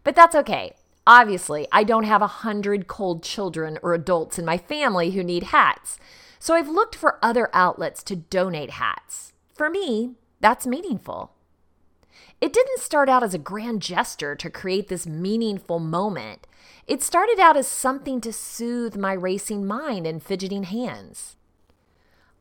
But 0.02 0.16
that's 0.16 0.34
okay. 0.34 0.74
Obviously, 1.06 1.68
I 1.70 1.84
don't 1.84 2.04
have 2.04 2.22
a 2.22 2.26
hundred 2.26 2.88
cold 2.88 3.22
children 3.22 3.78
or 3.80 3.94
adults 3.94 4.40
in 4.40 4.44
my 4.44 4.58
family 4.58 5.12
who 5.12 5.22
need 5.22 5.44
hats. 5.44 5.98
So 6.40 6.54
I've 6.54 6.68
looked 6.68 6.96
for 6.96 7.18
other 7.22 7.48
outlets 7.52 8.02
to 8.04 8.16
donate 8.16 8.70
hats. 8.70 9.32
For 9.54 9.70
me, 9.70 10.14
that's 10.40 10.66
meaningful. 10.66 11.35
It 12.38 12.52
didn't 12.52 12.80
start 12.80 13.08
out 13.08 13.22
as 13.22 13.32
a 13.32 13.38
grand 13.38 13.80
gesture 13.80 14.34
to 14.36 14.50
create 14.50 14.88
this 14.88 15.06
meaningful 15.06 15.78
moment. 15.78 16.46
It 16.86 17.02
started 17.02 17.40
out 17.40 17.56
as 17.56 17.66
something 17.66 18.20
to 18.20 18.32
soothe 18.32 18.94
my 18.94 19.14
racing 19.14 19.66
mind 19.66 20.06
and 20.06 20.22
fidgeting 20.22 20.64
hands. 20.64 21.36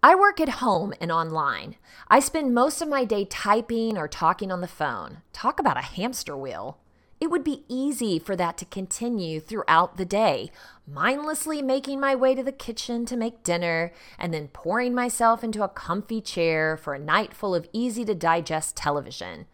I 0.03 0.13
work 0.13 0.39
at 0.39 0.59
home 0.59 0.93
and 0.99 1.11
online. 1.11 1.77
I 2.09 2.19
spend 2.19 2.53
most 2.53 2.81
of 2.81 2.89
my 2.89 3.05
day 3.05 3.25
typing 3.25 3.97
or 3.97 4.07
talking 4.07 4.51
on 4.51 4.61
the 4.61 4.67
phone. 4.67 5.21
Talk 5.31 5.59
about 5.59 5.77
a 5.77 5.81
hamster 5.81 6.35
wheel. 6.35 6.77
It 7.21 7.31
would 7.31 7.45
be 7.45 7.63
easy 7.69 8.19
for 8.19 8.35
that 8.35 8.57
to 8.57 8.65
continue 8.65 9.39
throughout 9.39 9.95
the 9.95 10.05
day, 10.05 10.51
mindlessly 10.85 11.61
making 11.61 12.01
my 12.01 12.13
way 12.13 12.35
to 12.35 12.43
the 12.43 12.51
kitchen 12.51 13.05
to 13.05 13.15
make 13.15 13.43
dinner 13.43 13.93
and 14.19 14.33
then 14.33 14.49
pouring 14.49 14.93
myself 14.93 15.41
into 15.43 15.63
a 15.63 15.69
comfy 15.69 16.19
chair 16.19 16.75
for 16.75 16.93
a 16.93 16.99
night 16.99 17.33
full 17.33 17.55
of 17.55 17.69
easy 17.71 18.03
to 18.05 18.13
digest 18.13 18.75
television, 18.75 19.45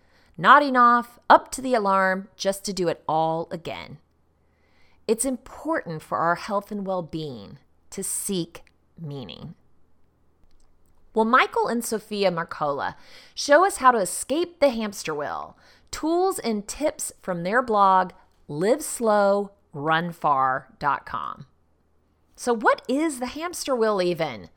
nodding 0.41 0.75
off, 0.75 1.19
up 1.29 1.51
to 1.51 1.61
the 1.61 1.75
alarm, 1.75 2.27
just 2.35 2.65
to 2.65 2.73
do 2.73 2.87
it 2.87 3.03
all 3.07 3.47
again. 3.51 3.99
It's 5.07 5.23
important 5.23 6.01
for 6.01 6.17
our 6.17 6.33
health 6.35 6.71
and 6.71 6.83
well 6.85 7.03
being 7.03 7.59
to 7.91 8.03
seek 8.03 8.63
meaning. 8.99 9.53
Well, 11.13 11.25
Michael 11.25 11.67
and 11.67 11.85
Sophia 11.85 12.31
Marcola 12.31 12.95
show 13.35 13.63
us 13.65 13.77
how 13.77 13.91
to 13.91 13.99
escape 13.99 14.59
the 14.59 14.69
hamster 14.69 15.13
wheel. 15.13 15.55
Tools 15.91 16.39
and 16.39 16.67
tips 16.67 17.13
from 17.21 17.43
their 17.43 17.61
blog, 17.61 18.13
liveslowrunfar.com. 18.49 21.45
So, 22.35 22.53
what 22.53 22.81
is 22.87 23.19
the 23.19 23.27
hamster 23.27 23.75
wheel 23.75 24.01
even? 24.01 24.49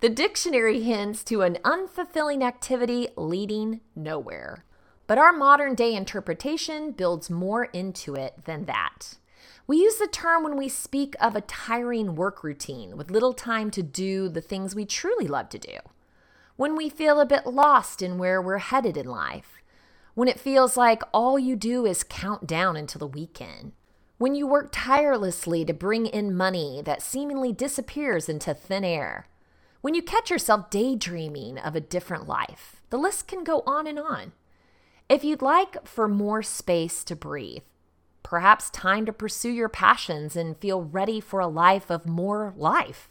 The 0.00 0.10
dictionary 0.10 0.82
hints 0.82 1.24
to 1.24 1.42
an 1.42 1.58
unfulfilling 1.64 2.44
activity 2.44 3.08
leading 3.16 3.80
nowhere. 3.96 4.64
But 5.12 5.18
our 5.18 5.34
modern 5.34 5.74
day 5.74 5.94
interpretation 5.94 6.92
builds 6.92 7.28
more 7.28 7.64
into 7.64 8.14
it 8.14 8.46
than 8.46 8.64
that. 8.64 9.18
We 9.66 9.76
use 9.76 9.96
the 9.96 10.06
term 10.06 10.42
when 10.42 10.56
we 10.56 10.70
speak 10.70 11.16
of 11.20 11.36
a 11.36 11.42
tiring 11.42 12.14
work 12.14 12.42
routine 12.42 12.96
with 12.96 13.10
little 13.10 13.34
time 13.34 13.70
to 13.72 13.82
do 13.82 14.30
the 14.30 14.40
things 14.40 14.74
we 14.74 14.86
truly 14.86 15.28
love 15.28 15.50
to 15.50 15.58
do 15.58 15.76
when 16.56 16.74
we 16.74 16.88
feel 16.88 17.20
a 17.20 17.26
bit 17.26 17.46
lost 17.46 18.00
in 18.00 18.16
where 18.16 18.40
we're 18.40 18.56
headed 18.56 18.96
in 18.96 19.04
life, 19.04 19.62
when 20.14 20.28
it 20.28 20.40
feels 20.40 20.78
like 20.78 21.02
all 21.12 21.38
you 21.38 21.56
do 21.56 21.84
is 21.84 22.04
count 22.04 22.46
down 22.46 22.74
until 22.74 23.00
the 23.00 23.06
weekend, 23.06 23.72
when 24.16 24.34
you 24.34 24.46
work 24.46 24.70
tirelessly 24.72 25.62
to 25.62 25.74
bring 25.74 26.06
in 26.06 26.34
money 26.34 26.80
that 26.82 27.02
seemingly 27.02 27.52
disappears 27.52 28.30
into 28.30 28.54
thin 28.54 28.82
air, 28.82 29.28
when 29.82 29.92
you 29.92 30.00
catch 30.00 30.30
yourself 30.30 30.70
daydreaming 30.70 31.58
of 31.58 31.76
a 31.76 31.80
different 31.80 32.26
life. 32.26 32.80
The 32.88 32.96
list 32.96 33.28
can 33.28 33.44
go 33.44 33.62
on 33.66 33.86
and 33.86 33.98
on. 33.98 34.32
If 35.12 35.24
you'd 35.24 35.42
like 35.42 35.86
for 35.86 36.08
more 36.08 36.42
space 36.42 37.04
to 37.04 37.14
breathe, 37.14 37.64
perhaps 38.22 38.70
time 38.70 39.04
to 39.04 39.12
pursue 39.12 39.50
your 39.50 39.68
passions 39.68 40.36
and 40.36 40.56
feel 40.56 40.80
ready 40.80 41.20
for 41.20 41.38
a 41.38 41.46
life 41.46 41.90
of 41.90 42.06
more 42.06 42.54
life, 42.56 43.10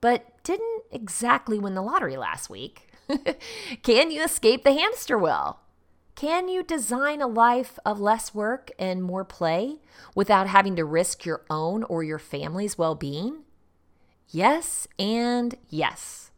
but 0.00 0.42
didn't 0.44 0.84
exactly 0.90 1.58
win 1.58 1.74
the 1.74 1.82
lottery 1.82 2.16
last 2.16 2.48
week. 2.48 2.88
Can 3.82 4.10
you 4.10 4.24
escape 4.24 4.64
the 4.64 4.72
hamster 4.72 5.18
wheel? 5.18 5.60
Can 6.14 6.48
you 6.48 6.62
design 6.62 7.20
a 7.20 7.26
life 7.26 7.78
of 7.84 8.00
less 8.00 8.34
work 8.34 8.70
and 8.78 9.02
more 9.02 9.26
play 9.26 9.76
without 10.14 10.46
having 10.46 10.74
to 10.76 10.86
risk 10.86 11.26
your 11.26 11.42
own 11.50 11.84
or 11.84 12.02
your 12.02 12.18
family's 12.18 12.78
well 12.78 12.94
being? 12.94 13.44
Yes, 14.30 14.88
and 14.98 15.54
yes. 15.68 16.29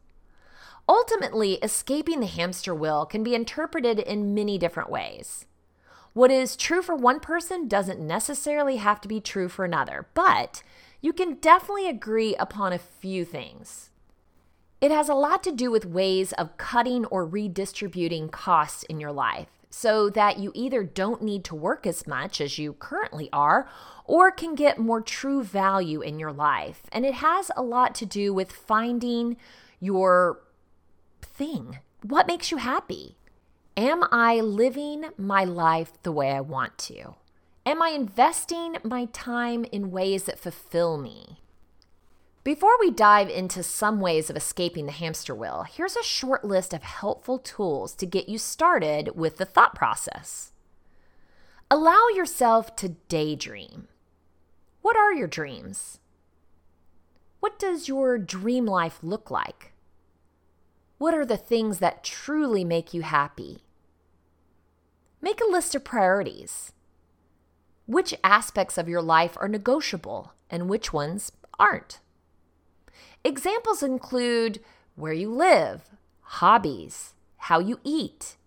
Ultimately, 0.87 1.53
escaping 1.55 2.19
the 2.19 2.25
hamster 2.25 2.75
wheel 2.75 3.05
can 3.05 3.23
be 3.23 3.35
interpreted 3.35 3.99
in 3.99 4.33
many 4.33 4.57
different 4.57 4.89
ways. 4.89 5.45
What 6.13 6.29
is 6.29 6.55
true 6.55 6.81
for 6.81 6.95
one 6.95 7.19
person 7.19 7.67
doesn't 7.67 7.99
necessarily 7.99 8.77
have 8.77 9.01
to 9.01 9.07
be 9.07 9.19
true 9.19 9.49
for 9.49 9.65
another, 9.65 10.07
but 10.13 10.61
you 11.01 11.11
can 11.13 11.35
definitely 11.35 11.89
agree 11.89 12.35
upon 12.35 12.71
a 12.71 12.77
few 12.77 13.25
things. 13.25 13.89
It 14.79 14.91
has 14.91 15.07
a 15.09 15.15
lot 15.15 15.41
to 15.43 15.51
do 15.51 15.71
with 15.71 15.85
ways 15.85 16.33
of 16.33 16.57
cutting 16.57 17.05
or 17.05 17.25
redistributing 17.25 18.29
costs 18.29 18.83
in 18.83 18.99
your 18.99 19.13
life 19.13 19.47
so 19.69 20.09
that 20.11 20.37
you 20.37 20.51
either 20.53 20.83
don't 20.83 21.23
need 21.23 21.43
to 21.45 21.55
work 21.55 21.87
as 21.87 22.05
much 22.05 22.39
as 22.39 22.59
you 22.59 22.73
currently 22.73 23.27
are 23.33 23.67
or 24.05 24.29
can 24.29 24.53
get 24.53 24.77
more 24.77 25.01
true 25.01 25.41
value 25.41 26.01
in 26.01 26.19
your 26.19 26.31
life. 26.31 26.83
And 26.91 27.05
it 27.05 27.15
has 27.15 27.49
a 27.55 27.63
lot 27.63 27.95
to 27.95 28.05
do 28.05 28.33
with 28.33 28.51
finding 28.51 29.37
your 29.79 30.42
thing. 31.23 31.79
What 32.01 32.27
makes 32.27 32.51
you 32.51 32.57
happy? 32.57 33.17
Am 33.75 34.03
I 34.11 34.39
living 34.39 35.05
my 35.17 35.43
life 35.43 35.93
the 36.03 36.11
way 36.11 36.31
I 36.31 36.41
want 36.41 36.77
to? 36.79 37.15
Am 37.65 37.81
I 37.81 37.89
investing 37.89 38.77
my 38.83 39.05
time 39.05 39.65
in 39.71 39.89
ways 39.89 40.25
that 40.25 40.37
fulfill 40.37 40.97
me? 40.97 41.39
Before 42.43 42.77
we 42.79 42.91
dive 42.91 43.29
into 43.29 43.63
some 43.63 44.01
ways 44.01 44.29
of 44.29 44.35
escaping 44.35 44.85
the 44.85 44.91
hamster 44.91 45.33
wheel, 45.33 45.63
here's 45.63 45.95
a 45.95 46.03
short 46.03 46.43
list 46.43 46.73
of 46.73 46.83
helpful 46.83 47.39
tools 47.39 47.95
to 47.95 48.05
get 48.05 48.27
you 48.27 48.37
started 48.37 49.15
with 49.15 49.37
the 49.37 49.45
thought 49.45 49.73
process. 49.73 50.51
Allow 51.71 52.09
yourself 52.13 52.75
to 52.75 52.89
daydream. 53.07 53.87
What 54.81 54.97
are 54.97 55.13
your 55.13 55.27
dreams? 55.27 55.99
What 57.39 57.57
does 57.57 57.87
your 57.87 58.17
dream 58.17 58.65
life 58.65 58.99
look 59.01 59.31
like? 59.31 59.72
What 61.03 61.13
are 61.13 61.25
the 61.25 61.35
things 61.35 61.79
that 61.79 62.01
truly 62.01 62.63
make 62.63 62.93
you 62.93 63.01
happy? 63.01 63.65
Make 65.21 65.41
a 65.41 65.51
list 65.51 65.75
of 65.75 65.83
priorities. 65.83 66.71
Which 67.85 68.13
aspects 68.23 68.77
of 68.77 68.87
your 68.87 69.01
life 69.01 69.35
are 69.41 69.49
negotiable 69.49 70.31
and 70.49 70.69
which 70.69 70.93
ones 70.93 71.29
aren't? 71.59 71.99
Examples 73.21 73.83
include 73.83 74.61
where 74.95 75.11
you 75.11 75.29
live, 75.29 75.89
hobbies, 76.21 77.15
how 77.35 77.59
you 77.59 77.81
eat, 77.83 78.37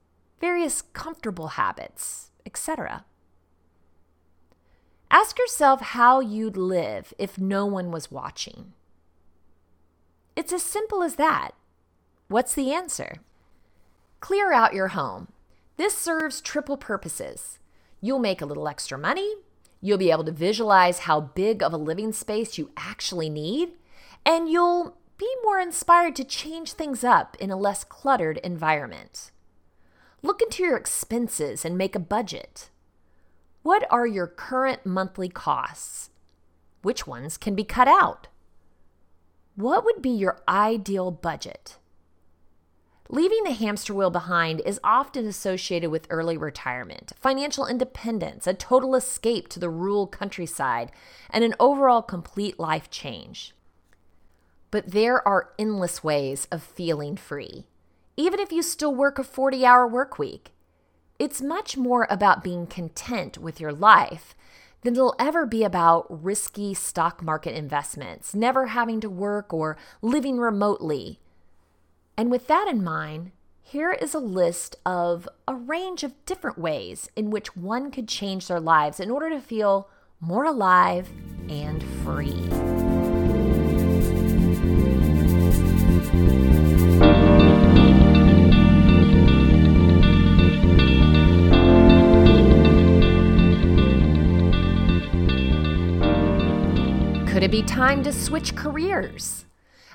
various 0.41 0.81
comfortable 0.81 1.49
habits, 1.49 2.31
etc. 2.47 3.05
Ask 5.11 5.39
yourself 5.39 5.83
how 5.83 6.21
you'd 6.21 6.57
live 6.57 7.13
if 7.19 7.37
no 7.37 7.67
one 7.67 7.91
was 7.91 8.11
watching. 8.11 8.73
It's 10.35 10.55
as 10.55 10.63
simple 10.63 11.03
as 11.03 11.17
that. 11.17 11.51
What's 12.28 12.54
the 12.54 12.73
answer? 12.73 13.18
Clear 14.18 14.52
out 14.52 14.75
your 14.75 14.88
home. 14.88 15.28
This 15.76 15.97
serves 15.97 16.40
triple 16.40 16.76
purposes. 16.76 17.61
You'll 18.00 18.18
make 18.18 18.40
a 18.40 18.47
little 18.47 18.66
extra 18.66 18.99
money, 18.99 19.35
you'll 19.80 19.99
be 19.99 20.11
able 20.11 20.25
to 20.25 20.33
visualize 20.33 21.00
how 21.00 21.21
big 21.21 21.62
of 21.62 21.73
a 21.73 21.76
living 21.76 22.12
space 22.12 22.59
you 22.59 22.71
actually 22.76 23.30
need, 23.30 23.71
and 24.25 24.49
you'll 24.49 24.97
be 25.18 25.28
more 25.45 25.61
inspired 25.61 26.16
to 26.16 26.25
change 26.25 26.73
things 26.73 27.04
up 27.04 27.37
in 27.38 27.52
a 27.52 27.56
less 27.56 27.85
cluttered 27.85 28.38
environment. 28.38 29.30
Look 30.21 30.42
into 30.42 30.64
your 30.64 30.76
expenses 30.76 31.64
and 31.64 31.78
make 31.78 31.95
a 31.95 32.00
budget. 32.00 32.71
What 33.62 33.87
are 33.88 34.06
your 34.06 34.26
current 34.26 34.85
monthly 34.85 35.28
costs? 35.28 36.11
Which 36.83 37.06
ones 37.06 37.38
can 37.38 37.54
be 37.54 37.64
cut 37.64 37.87
out? 37.87 38.26
What 39.54 39.85
would 39.85 40.02
be 40.02 40.11
your 40.11 40.42
ideal 40.49 41.12
budget? 41.12 41.78
Leaving 43.09 43.45
the 43.45 43.53
hamster 43.53 43.95
wheel 43.95 44.11
behind 44.11 44.61
is 44.67 44.81
often 44.83 45.27
associated 45.27 45.91
with 45.91 46.09
early 46.11 46.37
retirement, 46.37 47.13
financial 47.17 47.67
independence, 47.67 48.47
a 48.49 48.55
total 48.55 48.97
escape 48.97 49.49
to 49.49 49.61
the 49.61 49.71
rural 49.71 50.09
countryside, 50.09 50.91
and 51.31 51.45
an 51.45 51.55
overall 51.61 52.03
complete 52.03 52.59
life 52.59 52.91
change. 52.91 53.55
But 54.73 54.91
there 54.91 55.27
are 55.27 55.53
endless 55.57 56.03
ways 56.03 56.49
of 56.51 56.65
feeling 56.65 57.17
free, 57.17 57.67
even 58.17 58.41
if 58.41 58.51
you 58.51 58.63
still 58.63 58.95
work 58.95 59.21
a 59.21 59.25
40 59.25 59.65
hour 59.65 59.87
work 59.87 60.19
week. 60.19 60.51
It's 61.19 61.41
much 61.41 61.77
more 61.77 62.09
about 62.11 62.43
being 62.43 62.67
content 62.67 63.39
with 63.39 63.61
your 63.61 63.73
life 63.73 64.35
than 64.83 64.95
it'll 64.95 65.15
ever 65.19 65.47
be 65.47 65.63
about 65.63 66.07
risky 66.11 66.75
stock 66.75 67.23
market 67.23 67.55
investments, 67.55 68.35
never 68.35 68.67
having 68.67 69.01
to 69.01 69.09
work, 69.09 69.53
or 69.55 69.77
living 70.03 70.39
remotely. 70.39 71.21
And 72.19 72.31
with 72.31 72.47
that 72.47 72.67
in 72.67 72.83
mind, 72.83 73.33
here 73.61 73.93
is 73.93 74.15
a 74.15 74.19
list 74.19 74.77
of 74.87 75.29
a 75.47 75.55
range 75.55 76.03
of 76.03 76.15
different 76.25 76.57
ways 76.57 77.11
in 77.15 77.31
which 77.31 77.55
one 77.55 77.91
could 77.91 78.09
change 78.09 78.49
their 78.49 78.61
lives 78.61 79.01
in 79.01 79.11
order 79.11 79.29
to 79.29 79.41
feel 79.41 79.91
more 80.21 80.45
alive 80.45 81.11
and 81.51 81.83
free. 81.83 82.33
Could 97.31 97.43
it 97.43 97.51
be 97.51 97.63
time 97.63 98.03
to 98.05 98.13
switch 98.13 98.55
careers? 98.55 99.46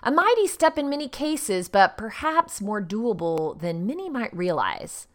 A 0.03 0.12
mighty 0.12 0.48
step 0.48 0.77
in 0.79 0.89
many 0.89 1.08
cases, 1.08 1.70
but 1.70 1.96
perhaps 1.96 2.60
more 2.60 2.81
doable 2.81 3.60
than 3.60 3.86
many 3.86 4.10
might 4.10 4.36
realize. 4.36 5.08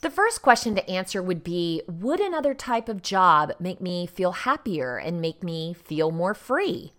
The 0.00 0.10
first 0.10 0.42
question 0.42 0.76
to 0.76 0.88
answer 0.88 1.22
would 1.22 1.42
be 1.42 1.82
Would 1.88 2.20
another 2.20 2.54
type 2.54 2.88
of 2.88 3.02
job 3.02 3.52
make 3.58 3.80
me 3.80 4.06
feel 4.06 4.32
happier 4.32 4.96
and 4.96 5.20
make 5.20 5.42
me 5.42 5.74
feel 5.74 6.12
more 6.12 6.34
free? 6.34 6.92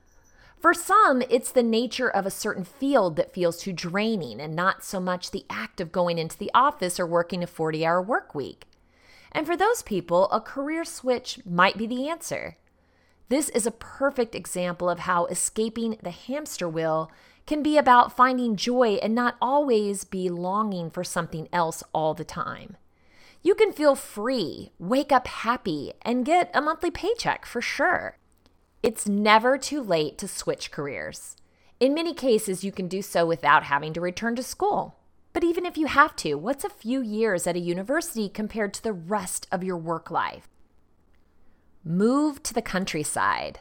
For 0.59 0.73
some, 0.73 1.21
it's 1.29 1.51
the 1.51 1.63
nature 1.63 2.09
of 2.09 2.25
a 2.25 2.31
certain 2.31 2.63
field 2.63 3.15
that 3.15 3.33
feels 3.33 3.57
too 3.57 3.71
draining 3.71 4.41
and 4.41 4.55
not 4.55 4.83
so 4.83 4.99
much 4.99 5.31
the 5.31 5.45
act 5.49 5.79
of 5.79 5.91
going 5.91 6.17
into 6.17 6.37
the 6.37 6.51
office 6.53 6.99
or 6.99 7.05
working 7.05 7.43
a 7.43 7.47
40 7.47 7.85
hour 7.85 8.01
work 8.01 8.35
week. 8.35 8.65
And 9.31 9.45
for 9.45 9.55
those 9.55 9.83
people, 9.83 10.29
a 10.31 10.41
career 10.41 10.83
switch 10.83 11.39
might 11.45 11.77
be 11.77 11.87
the 11.87 12.09
answer. 12.09 12.57
This 13.27 13.49
is 13.49 13.65
a 13.65 13.71
perfect 13.71 14.35
example 14.35 14.87
of 14.87 14.99
how 14.99 15.25
escaping 15.25 15.97
the 16.03 16.11
hamster 16.11 16.69
wheel 16.69 17.11
can 17.47 17.63
be 17.63 17.77
about 17.77 18.15
finding 18.15 18.55
joy 18.55 18.99
and 19.01 19.15
not 19.15 19.35
always 19.41 20.03
be 20.03 20.29
longing 20.29 20.91
for 20.91 21.03
something 21.03 21.47
else 21.51 21.83
all 21.91 22.13
the 22.13 22.23
time. 22.23 22.77
You 23.41 23.55
can 23.55 23.71
feel 23.71 23.95
free, 23.95 24.71
wake 24.77 25.11
up 25.11 25.27
happy, 25.27 25.93
and 26.03 26.25
get 26.25 26.51
a 26.53 26.61
monthly 26.61 26.91
paycheck 26.91 27.45
for 27.45 27.61
sure. 27.61 28.17
It's 28.83 29.07
never 29.07 29.57
too 29.57 29.81
late 29.81 30.17
to 30.19 30.27
switch 30.27 30.71
careers. 30.71 31.35
In 31.79 31.95
many 31.95 32.13
cases, 32.13 32.63
you 32.63 32.71
can 32.71 32.87
do 32.87 33.01
so 33.01 33.25
without 33.25 33.63
having 33.63 33.93
to 33.93 34.01
return 34.01 34.35
to 34.35 34.43
school. 34.43 34.97
But 35.33 35.43
even 35.43 35.65
if 35.65 35.77
you 35.77 35.87
have 35.87 36.15
to, 36.17 36.35
what's 36.35 36.63
a 36.63 36.69
few 36.69 37.01
years 37.01 37.45
at 37.47 37.55
a 37.55 37.59
university 37.59 38.29
compared 38.29 38.73
to 38.75 38.83
the 38.83 38.93
rest 38.93 39.47
of 39.51 39.63
your 39.63 39.77
work 39.77 40.09
life? 40.09 40.47
Move 41.87 42.41
to 42.41 42.51
the 42.51 42.63
countryside. 42.63 43.59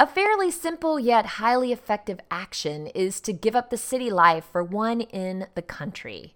A 0.00 0.04
fairly 0.04 0.50
simple 0.50 0.98
yet 0.98 1.24
highly 1.38 1.70
effective 1.70 2.18
action 2.28 2.88
is 2.88 3.20
to 3.20 3.32
give 3.32 3.54
up 3.54 3.70
the 3.70 3.76
city 3.76 4.10
life 4.10 4.44
for 4.50 4.64
one 4.64 5.02
in 5.02 5.46
the 5.54 5.62
country. 5.62 6.34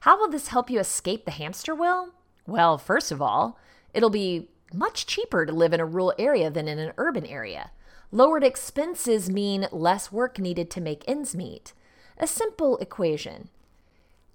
How 0.00 0.18
will 0.18 0.30
this 0.30 0.48
help 0.48 0.70
you 0.70 0.80
escape 0.80 1.26
the 1.26 1.32
hamster 1.32 1.74
wheel? 1.74 2.14
Well, 2.46 2.78
first 2.78 3.12
of 3.12 3.20
all, 3.20 3.58
it'll 3.92 4.08
be 4.08 4.48
much 4.72 5.04
cheaper 5.04 5.44
to 5.44 5.52
live 5.52 5.74
in 5.74 5.80
a 5.80 5.84
rural 5.84 6.14
area 6.18 6.48
than 6.48 6.66
in 6.66 6.78
an 6.78 6.94
urban 6.96 7.26
area. 7.26 7.72
Lowered 8.10 8.42
expenses 8.42 9.28
mean 9.28 9.66
less 9.70 10.10
work 10.10 10.38
needed 10.38 10.70
to 10.70 10.80
make 10.80 11.04
ends 11.06 11.36
meet. 11.36 11.74
A 12.16 12.26
simple 12.26 12.78
equation. 12.78 13.50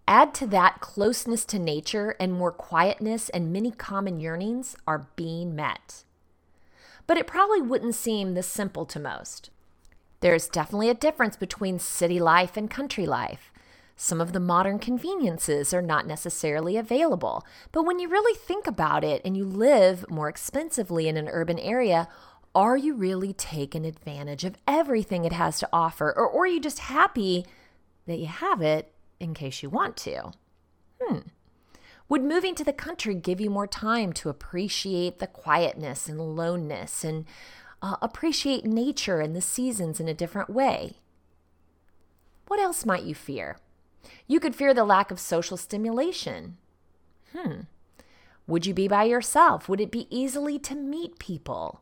Add 0.08 0.36
to 0.36 0.46
that 0.46 0.80
closeness 0.80 1.44
to 1.46 1.58
nature, 1.58 2.16
and 2.20 2.32
more 2.32 2.52
quietness 2.52 3.30
and 3.30 3.52
many 3.52 3.72
common 3.72 4.20
yearnings 4.20 4.76
are 4.86 5.08
being 5.16 5.56
met 5.56 6.04
but 7.08 7.18
it 7.18 7.28
probably 7.28 7.62
wouldn't 7.62 7.96
seem 7.96 8.34
this 8.34 8.48
simple 8.48 8.86
to 8.86 9.00
most. 9.00 9.50
There's 10.22 10.48
definitely 10.48 10.90
a 10.90 10.96
difference 10.96 11.36
between 11.36 11.80
city 11.80 12.20
life 12.20 12.58
and 12.58 12.70
country 12.70 13.06
life. 13.06 13.52
Some 13.96 14.20
of 14.20 14.34
the 14.34 14.40
modern 14.40 14.80
conveniences 14.80 15.74
are 15.74 15.82
not 15.82 16.06
necessarily 16.06 16.76
available, 16.76 17.46
but 17.72 17.84
when 17.84 18.00
you 18.00 18.10
really 18.10 18.38
think 18.38 18.68
about 18.68 19.04
it 19.04 19.22
and 19.24 19.38
you 19.38 19.46
live 19.46 20.10
more 20.10 20.28
expensively 20.28 21.08
in 21.08 21.16
an 21.16 21.30
urban 21.30 21.60
area, 21.60 22.08
are 22.54 22.76
you 22.76 22.94
really 22.94 23.34
taking 23.34 23.86
advantage 23.86 24.44
of 24.44 24.58
everything 24.68 25.24
it 25.24 25.34
has 25.34 25.60
to 25.60 25.70
offer, 25.72 26.14
or, 26.16 26.28
or 26.28 26.44
are 26.44 26.48
you 26.48 26.60
just 26.60 26.80
happy 26.80 27.46
that 28.06 28.18
you 28.18 28.28
have 28.28 28.62
it 28.62 28.92
in 29.20 29.34
case 29.34 29.62
you 29.64 29.70
want 29.70 29.96
to? 29.98 30.32
Hmm. 31.02 31.20
Would 32.08 32.24
moving 32.24 32.54
to 32.56 32.64
the 32.64 32.74
country 32.74 33.16
give 33.16 33.42
you 33.42 33.50
more 33.50 33.68
time 33.68 34.14
to 34.14 34.30
appreciate 34.30 35.20
the 35.20 35.28
quietness 35.28 36.08
and 36.08 36.20
aloneness 36.20 37.04
and 37.04 37.26
uh, 37.82 37.96
appreciate 38.02 38.64
nature 38.66 39.22
and 39.22 39.36
the 39.36 39.42
seasons 39.42 40.00
in 40.00 40.08
a 40.08 40.14
different 40.14 40.50
way? 40.50 40.98
What 42.48 42.60
else 42.60 42.86
might 42.86 43.04
you 43.04 43.16
fear? 43.16 43.58
You 44.28 44.40
could 44.40 44.56
fear 44.56 44.74
the 44.74 44.84
lack 44.84 45.10
of 45.10 45.20
social 45.20 45.58
stimulation. 45.58 46.58
Hmm. 47.36 47.62
Would 48.48 48.68
you 48.68 48.76
be 48.76 48.88
by 48.88 49.06
yourself? 49.06 49.68
Would 49.68 49.82
it 49.82 49.90
be 49.90 50.08
easily 50.16 50.60
to 50.60 50.76
meet 50.76 51.18
people? 51.18 51.82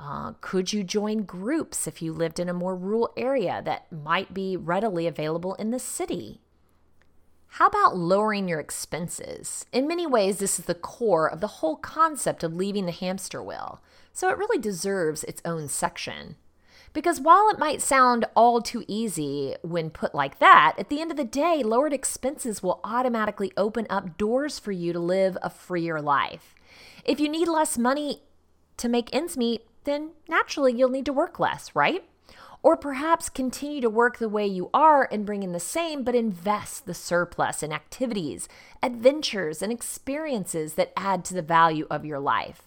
Uh, 0.00 0.32
could 0.40 0.72
you 0.72 0.82
join 0.82 1.22
groups 1.22 1.86
if 1.86 2.02
you 2.02 2.12
lived 2.12 2.40
in 2.40 2.48
a 2.48 2.54
more 2.54 2.74
rural 2.74 3.12
area 3.16 3.62
that 3.64 3.92
might 3.92 4.34
be 4.34 4.56
readily 4.56 5.06
available 5.06 5.54
in 5.54 5.70
the 5.70 5.78
city? 5.78 6.40
How 7.54 7.66
about 7.66 7.96
lowering 7.96 8.48
your 8.48 8.60
expenses? 8.60 9.66
In 9.72 9.88
many 9.88 10.06
ways, 10.06 10.38
this 10.38 10.60
is 10.60 10.66
the 10.66 10.74
core 10.74 11.28
of 11.28 11.40
the 11.40 11.48
whole 11.58 11.76
concept 11.76 12.44
of 12.44 12.54
leaving 12.54 12.86
the 12.86 12.92
hamster 12.92 13.42
wheel, 13.42 13.82
so 14.12 14.28
it 14.28 14.38
really 14.38 14.58
deserves 14.58 15.24
its 15.24 15.42
own 15.44 15.66
section. 15.66 16.36
Because 16.92 17.20
while 17.20 17.48
it 17.50 17.58
might 17.58 17.82
sound 17.82 18.24
all 18.36 18.62
too 18.62 18.84
easy 18.86 19.56
when 19.62 19.90
put 19.90 20.14
like 20.14 20.38
that, 20.38 20.76
at 20.78 20.88
the 20.88 21.00
end 21.00 21.10
of 21.10 21.16
the 21.16 21.24
day, 21.24 21.64
lowered 21.64 21.92
expenses 21.92 22.62
will 22.62 22.80
automatically 22.84 23.52
open 23.56 23.86
up 23.90 24.16
doors 24.16 24.60
for 24.60 24.70
you 24.70 24.92
to 24.92 25.00
live 25.00 25.36
a 25.42 25.50
freer 25.50 26.00
life. 26.00 26.54
If 27.04 27.18
you 27.18 27.28
need 27.28 27.48
less 27.48 27.76
money 27.76 28.22
to 28.76 28.88
make 28.88 29.12
ends 29.12 29.36
meet, 29.36 29.66
then 29.84 30.10
naturally 30.28 30.72
you'll 30.72 30.88
need 30.88 31.06
to 31.06 31.12
work 31.12 31.40
less, 31.40 31.74
right? 31.74 32.04
Or 32.62 32.76
perhaps 32.76 33.28
continue 33.28 33.80
to 33.80 33.88
work 33.88 34.18
the 34.18 34.28
way 34.28 34.46
you 34.46 34.68
are 34.74 35.08
and 35.10 35.24
bring 35.24 35.42
in 35.42 35.52
the 35.52 35.60
same, 35.60 36.04
but 36.04 36.14
invest 36.14 36.86
the 36.86 36.94
surplus 36.94 37.62
in 37.62 37.72
activities, 37.72 38.48
adventures, 38.82 39.62
and 39.62 39.72
experiences 39.72 40.74
that 40.74 40.92
add 40.96 41.24
to 41.26 41.34
the 41.34 41.42
value 41.42 41.86
of 41.90 42.04
your 42.04 42.20
life. 42.20 42.62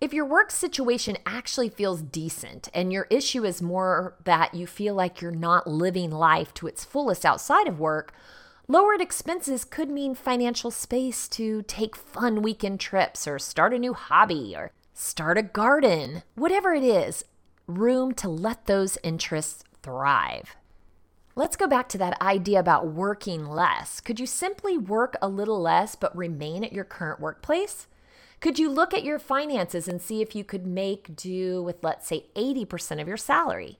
If 0.00 0.12
your 0.12 0.26
work 0.26 0.50
situation 0.50 1.16
actually 1.24 1.68
feels 1.68 2.02
decent 2.02 2.68
and 2.74 2.92
your 2.92 3.06
issue 3.08 3.44
is 3.44 3.62
more 3.62 4.16
that 4.24 4.52
you 4.52 4.66
feel 4.66 4.94
like 4.94 5.20
you're 5.20 5.30
not 5.30 5.66
living 5.66 6.10
life 6.10 6.52
to 6.54 6.66
its 6.66 6.84
fullest 6.84 7.24
outside 7.24 7.68
of 7.68 7.78
work, 7.78 8.12
Lowered 8.66 9.02
expenses 9.02 9.62
could 9.62 9.90
mean 9.90 10.14
financial 10.14 10.70
space 10.70 11.28
to 11.28 11.60
take 11.62 11.94
fun 11.94 12.40
weekend 12.40 12.80
trips 12.80 13.28
or 13.28 13.38
start 13.38 13.74
a 13.74 13.78
new 13.78 13.92
hobby 13.92 14.54
or 14.56 14.72
start 14.94 15.36
a 15.36 15.42
garden. 15.42 16.22
Whatever 16.34 16.72
it 16.72 16.82
is, 16.82 17.26
room 17.66 18.12
to 18.14 18.28
let 18.28 18.66
those 18.66 18.98
interests 19.02 19.64
thrive. 19.82 20.56
Let's 21.36 21.56
go 21.56 21.66
back 21.66 21.88
to 21.90 21.98
that 21.98 22.20
idea 22.22 22.60
about 22.60 22.86
working 22.86 23.46
less. 23.46 24.00
Could 24.00 24.20
you 24.20 24.26
simply 24.26 24.78
work 24.78 25.16
a 25.20 25.28
little 25.28 25.60
less 25.60 25.96
but 25.96 26.16
remain 26.16 26.62
at 26.62 26.72
your 26.72 26.84
current 26.84 27.20
workplace? 27.20 27.88
Could 28.40 28.58
you 28.58 28.70
look 28.70 28.94
at 28.94 29.04
your 29.04 29.18
finances 29.18 29.88
and 29.88 30.00
see 30.00 30.20
if 30.20 30.36
you 30.36 30.44
could 30.44 30.66
make 30.66 31.16
do 31.16 31.62
with, 31.62 31.82
let's 31.82 32.06
say, 32.06 32.26
80% 32.36 33.00
of 33.00 33.08
your 33.08 33.16
salary? 33.16 33.78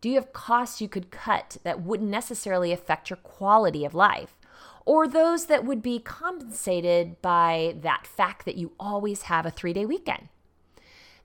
Do 0.00 0.08
you 0.08 0.14
have 0.16 0.32
costs 0.32 0.80
you 0.80 0.88
could 0.88 1.10
cut 1.10 1.58
that 1.62 1.82
wouldn't 1.82 2.10
necessarily 2.10 2.72
affect 2.72 3.10
your 3.10 3.18
quality 3.18 3.84
of 3.84 3.94
life? 3.94 4.36
Or 4.84 5.06
those 5.06 5.46
that 5.46 5.64
would 5.64 5.82
be 5.82 5.98
compensated 5.98 7.20
by 7.20 7.76
that 7.82 8.06
fact 8.06 8.44
that 8.44 8.56
you 8.56 8.72
always 8.80 9.22
have 9.22 9.44
a 9.44 9.50
three 9.50 9.72
day 9.72 9.84
weekend? 9.84 10.28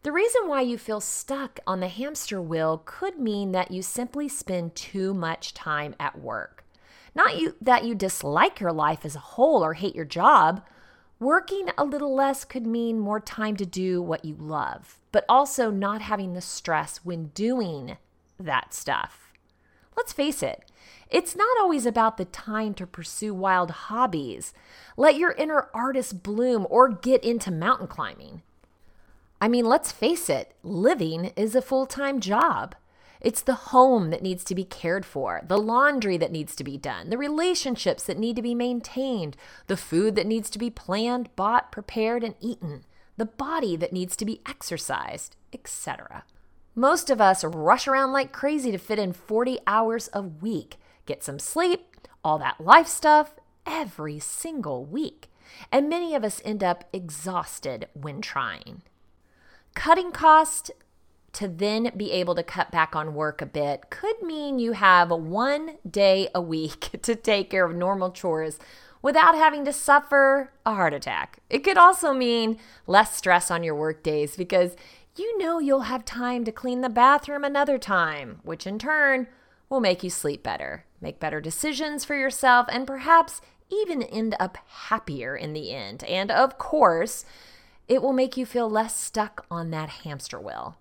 The 0.03 0.11
reason 0.11 0.49
why 0.49 0.59
you 0.61 0.77
feel 0.77 0.99
stuck 0.99 1.61
on 1.65 1.79
the 1.79 1.87
hamster 1.87 2.41
wheel 2.41 2.81
could 2.83 3.19
mean 3.19 3.53
that 3.53 3.71
you 3.71 3.81
simply 3.81 4.27
spend 4.27 4.75
too 4.75 5.13
much 5.13 5.53
time 5.53 5.95
at 5.97 6.19
work. 6.19 6.65
Not 7.15 7.39
you, 7.39 7.55
that 7.61 7.85
you 7.85 7.95
dislike 7.95 8.59
your 8.59 8.73
life 8.73 9.05
as 9.05 9.15
a 9.15 9.19
whole 9.19 9.63
or 9.63 9.75
hate 9.75 9.95
your 9.95 10.03
job. 10.03 10.61
Working 11.19 11.69
a 11.77 11.85
little 11.85 12.13
less 12.13 12.43
could 12.43 12.67
mean 12.67 12.99
more 12.99 13.21
time 13.21 13.55
to 13.55 13.65
do 13.65 14.01
what 14.01 14.25
you 14.25 14.35
love, 14.37 14.99
but 15.13 15.23
also 15.29 15.71
not 15.71 16.01
having 16.01 16.33
the 16.33 16.41
stress 16.41 16.97
when 17.05 17.27
doing 17.27 17.95
that 18.37 18.73
stuff. 18.73 19.31
Let's 19.95 20.11
face 20.11 20.43
it, 20.43 20.69
it's 21.09 21.33
not 21.33 21.57
always 21.61 21.85
about 21.85 22.17
the 22.17 22.25
time 22.25 22.73
to 22.73 22.85
pursue 22.85 23.33
wild 23.33 23.71
hobbies. 23.71 24.53
Let 24.97 25.15
your 25.15 25.31
inner 25.31 25.69
artist 25.73 26.23
bloom 26.23 26.67
or 26.69 26.89
get 26.89 27.23
into 27.23 27.51
mountain 27.51 27.87
climbing. 27.87 28.41
I 29.43 29.49
mean, 29.49 29.65
let's 29.65 29.91
face 29.91 30.29
it, 30.29 30.55
living 30.63 31.33
is 31.35 31.53
a 31.53 31.61
full 31.61 31.85
time 31.85 32.21
job. 32.21 32.75
It's 33.19 33.41
the 33.41 33.73
home 33.73 34.09
that 34.09 34.23
needs 34.23 34.45
to 34.45 34.55
be 34.55 34.63
cared 34.63 35.05
for, 35.05 35.41
the 35.45 35.57
laundry 35.57 36.15
that 36.15 36.31
needs 36.31 36.55
to 36.55 36.63
be 36.63 36.77
done, 36.77 37.09
the 37.09 37.17
relationships 37.17 38.03
that 38.03 38.17
need 38.17 38.37
to 38.37 38.41
be 38.41 38.55
maintained, 38.55 39.35
the 39.67 39.75
food 39.75 40.15
that 40.15 40.27
needs 40.27 40.49
to 40.51 40.57
be 40.57 40.69
planned, 40.69 41.35
bought, 41.35 41.73
prepared, 41.73 42.23
and 42.23 42.35
eaten, 42.39 42.85
the 43.17 43.25
body 43.25 43.75
that 43.75 43.91
needs 43.91 44.15
to 44.15 44.23
be 44.23 44.39
exercised, 44.47 45.35
etc. 45.51 46.23
Most 46.73 47.09
of 47.09 47.19
us 47.19 47.43
rush 47.43 47.85
around 47.85 48.13
like 48.13 48.31
crazy 48.31 48.71
to 48.71 48.77
fit 48.77 48.97
in 48.97 49.11
40 49.11 49.59
hours 49.67 50.09
a 50.13 50.21
week, 50.21 50.77
get 51.05 51.21
some 51.21 51.37
sleep, 51.37 52.07
all 52.23 52.37
that 52.37 52.61
life 52.61 52.87
stuff 52.87 53.33
every 53.65 54.19
single 54.19 54.85
week. 54.85 55.27
And 55.69 55.89
many 55.89 56.15
of 56.15 56.23
us 56.23 56.41
end 56.45 56.63
up 56.63 56.85
exhausted 56.93 57.89
when 57.91 58.21
trying. 58.21 58.83
Cutting 59.73 60.11
cost 60.11 60.71
to 61.33 61.47
then 61.47 61.91
be 61.97 62.11
able 62.11 62.35
to 62.35 62.43
cut 62.43 62.71
back 62.71 62.95
on 62.95 63.15
work 63.15 63.41
a 63.41 63.45
bit 63.45 63.89
could 63.89 64.21
mean 64.21 64.59
you 64.59 64.73
have 64.73 65.09
one 65.09 65.77
day 65.89 66.29
a 66.33 66.41
week 66.41 66.89
to 67.01 67.15
take 67.15 67.49
care 67.49 67.65
of 67.65 67.75
normal 67.75 68.11
chores 68.11 68.59
without 69.01 69.35
having 69.35 69.65
to 69.65 69.73
suffer 69.73 70.51
a 70.65 70.73
heart 70.73 70.93
attack. 70.93 71.39
It 71.49 71.59
could 71.59 71.77
also 71.77 72.13
mean 72.13 72.57
less 72.87 73.15
stress 73.15 73.51
on 73.51 73.63
your 73.63 73.75
work 73.75 74.03
days 74.03 74.37
because 74.37 74.75
you 75.15 75.37
know 75.37 75.59
you'll 75.59 75.81
have 75.81 76.05
time 76.05 76.45
to 76.45 76.51
clean 76.51 76.81
the 76.81 76.89
bathroom 76.89 77.43
another 77.43 77.77
time, 77.77 78.39
which 78.43 78.65
in 78.65 78.79
turn 78.79 79.27
will 79.69 79.81
make 79.81 80.03
you 80.03 80.09
sleep 80.09 80.43
better, 80.43 80.85
make 81.01 81.19
better 81.19 81.41
decisions 81.41 82.05
for 82.05 82.15
yourself, 82.15 82.67
and 82.71 82.87
perhaps 82.87 83.41
even 83.69 84.03
end 84.03 84.35
up 84.39 84.57
happier 84.67 85.35
in 85.35 85.53
the 85.53 85.71
end. 85.71 86.03
And 86.05 86.31
of 86.31 86.57
course, 86.57 87.25
it 87.93 88.01
will 88.01 88.11
make 88.11 88.35
you 88.35 88.45
feel 88.45 88.67
less 88.67 88.99
stuck 88.99 89.45
on 89.51 89.69
that 89.69 89.89
hamster 89.89 90.39
wheel. 90.39 90.77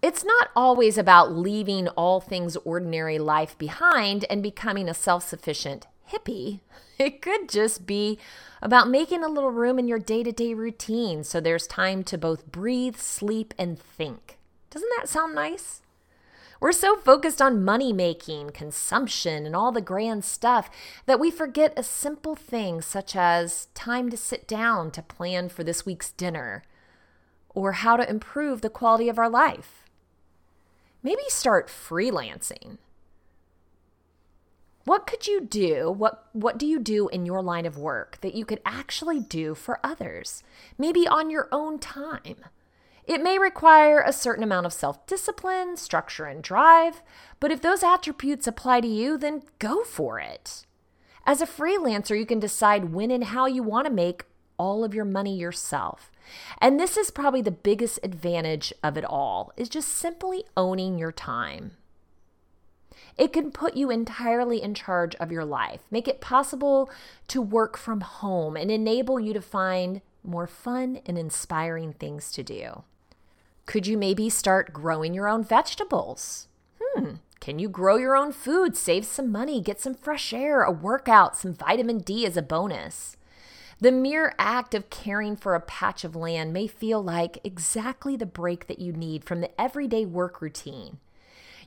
It's 0.00 0.24
not 0.24 0.50
always 0.54 0.96
about 0.96 1.32
leaving 1.32 1.88
all 1.88 2.20
things 2.20 2.56
ordinary 2.58 3.18
life 3.18 3.58
behind 3.58 4.24
and 4.30 4.40
becoming 4.40 4.88
a 4.88 4.94
self 4.94 5.28
sufficient 5.28 5.86
hippie. 6.10 6.60
It 6.98 7.22
could 7.22 7.48
just 7.48 7.86
be 7.86 8.18
about 8.60 8.90
making 8.90 9.22
a 9.22 9.28
little 9.28 9.52
room 9.52 9.78
in 9.78 9.86
your 9.86 10.00
day 10.00 10.24
to 10.24 10.32
day 10.32 10.52
routine 10.52 11.22
so 11.22 11.40
there's 11.40 11.68
time 11.68 12.02
to 12.04 12.18
both 12.18 12.50
breathe, 12.50 12.96
sleep, 12.96 13.54
and 13.56 13.78
think. 13.78 14.36
Doesn't 14.70 14.90
that 14.98 15.08
sound 15.08 15.36
nice? 15.36 15.80
We're 16.60 16.72
so 16.72 16.96
focused 16.96 17.40
on 17.40 17.64
money 17.64 17.92
making, 17.92 18.50
consumption, 18.50 19.46
and 19.46 19.54
all 19.54 19.70
the 19.70 19.80
grand 19.80 20.24
stuff 20.24 20.68
that 21.06 21.20
we 21.20 21.30
forget 21.30 21.72
a 21.76 21.84
simple 21.84 22.34
thing 22.34 22.80
such 22.82 23.14
as 23.14 23.68
time 23.74 24.10
to 24.10 24.16
sit 24.16 24.48
down 24.48 24.90
to 24.92 25.02
plan 25.02 25.48
for 25.48 25.62
this 25.62 25.86
week's 25.86 26.10
dinner 26.10 26.64
or 27.50 27.72
how 27.72 27.96
to 27.96 28.08
improve 28.08 28.60
the 28.60 28.70
quality 28.70 29.08
of 29.08 29.18
our 29.18 29.30
life. 29.30 29.84
Maybe 31.02 31.22
start 31.28 31.68
freelancing. 31.68 32.78
What 34.84 35.06
could 35.06 35.26
you 35.26 35.42
do? 35.42 35.90
What 35.90 36.28
what 36.32 36.58
do 36.58 36.66
you 36.66 36.78
do 36.80 37.08
in 37.08 37.26
your 37.26 37.42
line 37.42 37.66
of 37.66 37.76
work 37.76 38.18
that 38.22 38.34
you 38.34 38.44
could 38.44 38.60
actually 38.64 39.20
do 39.20 39.54
for 39.54 39.78
others? 39.84 40.42
Maybe 40.78 41.06
on 41.06 41.30
your 41.30 41.48
own 41.52 41.78
time. 41.78 42.36
It 43.08 43.22
may 43.22 43.38
require 43.38 44.02
a 44.02 44.12
certain 44.12 44.44
amount 44.44 44.66
of 44.66 44.72
self-discipline, 44.74 45.78
structure 45.78 46.26
and 46.26 46.42
drive, 46.42 47.02
but 47.40 47.50
if 47.50 47.62
those 47.62 47.82
attributes 47.82 48.46
apply 48.46 48.82
to 48.82 48.86
you, 48.86 49.16
then 49.16 49.44
go 49.58 49.82
for 49.82 50.20
it. 50.20 50.66
As 51.24 51.40
a 51.40 51.46
freelancer, 51.46 52.18
you 52.18 52.26
can 52.26 52.38
decide 52.38 52.92
when 52.92 53.10
and 53.10 53.24
how 53.24 53.46
you 53.46 53.62
want 53.62 53.86
to 53.86 53.92
make 53.92 54.26
all 54.58 54.84
of 54.84 54.92
your 54.92 55.06
money 55.06 55.34
yourself. 55.34 56.12
And 56.60 56.78
this 56.78 56.98
is 56.98 57.10
probably 57.10 57.40
the 57.40 57.50
biggest 57.50 57.98
advantage 58.02 58.74
of 58.82 58.98
it 58.98 59.06
all 59.06 59.52
is 59.56 59.70
just 59.70 59.88
simply 59.88 60.44
owning 60.54 60.98
your 60.98 61.12
time. 61.12 61.78
It 63.16 63.32
can 63.32 63.52
put 63.52 63.74
you 63.74 63.90
entirely 63.90 64.62
in 64.62 64.74
charge 64.74 65.14
of 65.14 65.32
your 65.32 65.46
life, 65.46 65.80
make 65.90 66.08
it 66.08 66.20
possible 66.20 66.90
to 67.28 67.40
work 67.40 67.78
from 67.78 68.02
home, 68.02 68.54
and 68.54 68.70
enable 68.70 69.18
you 69.18 69.32
to 69.32 69.40
find 69.40 70.02
more 70.22 70.46
fun 70.46 71.00
and 71.06 71.16
inspiring 71.16 71.94
things 71.94 72.30
to 72.32 72.42
do. 72.42 72.84
Could 73.68 73.86
you 73.86 73.98
maybe 73.98 74.30
start 74.30 74.72
growing 74.72 75.12
your 75.12 75.28
own 75.28 75.44
vegetables? 75.44 76.48
Hmm, 76.80 77.16
can 77.38 77.58
you 77.58 77.68
grow 77.68 77.96
your 77.96 78.16
own 78.16 78.32
food, 78.32 78.78
save 78.78 79.04
some 79.04 79.30
money, 79.30 79.60
get 79.60 79.78
some 79.78 79.92
fresh 79.92 80.32
air, 80.32 80.62
a 80.62 80.72
workout, 80.72 81.36
some 81.36 81.52
vitamin 81.52 81.98
D 81.98 82.24
as 82.24 82.38
a 82.38 82.42
bonus? 82.42 83.18
The 83.78 83.92
mere 83.92 84.34
act 84.38 84.74
of 84.74 84.88
caring 84.88 85.36
for 85.36 85.54
a 85.54 85.60
patch 85.60 86.02
of 86.02 86.16
land 86.16 86.54
may 86.54 86.66
feel 86.66 87.04
like 87.04 87.40
exactly 87.44 88.16
the 88.16 88.24
break 88.24 88.68
that 88.68 88.78
you 88.78 88.90
need 88.90 89.22
from 89.22 89.42
the 89.42 89.60
everyday 89.60 90.06
work 90.06 90.40
routine. 90.40 90.96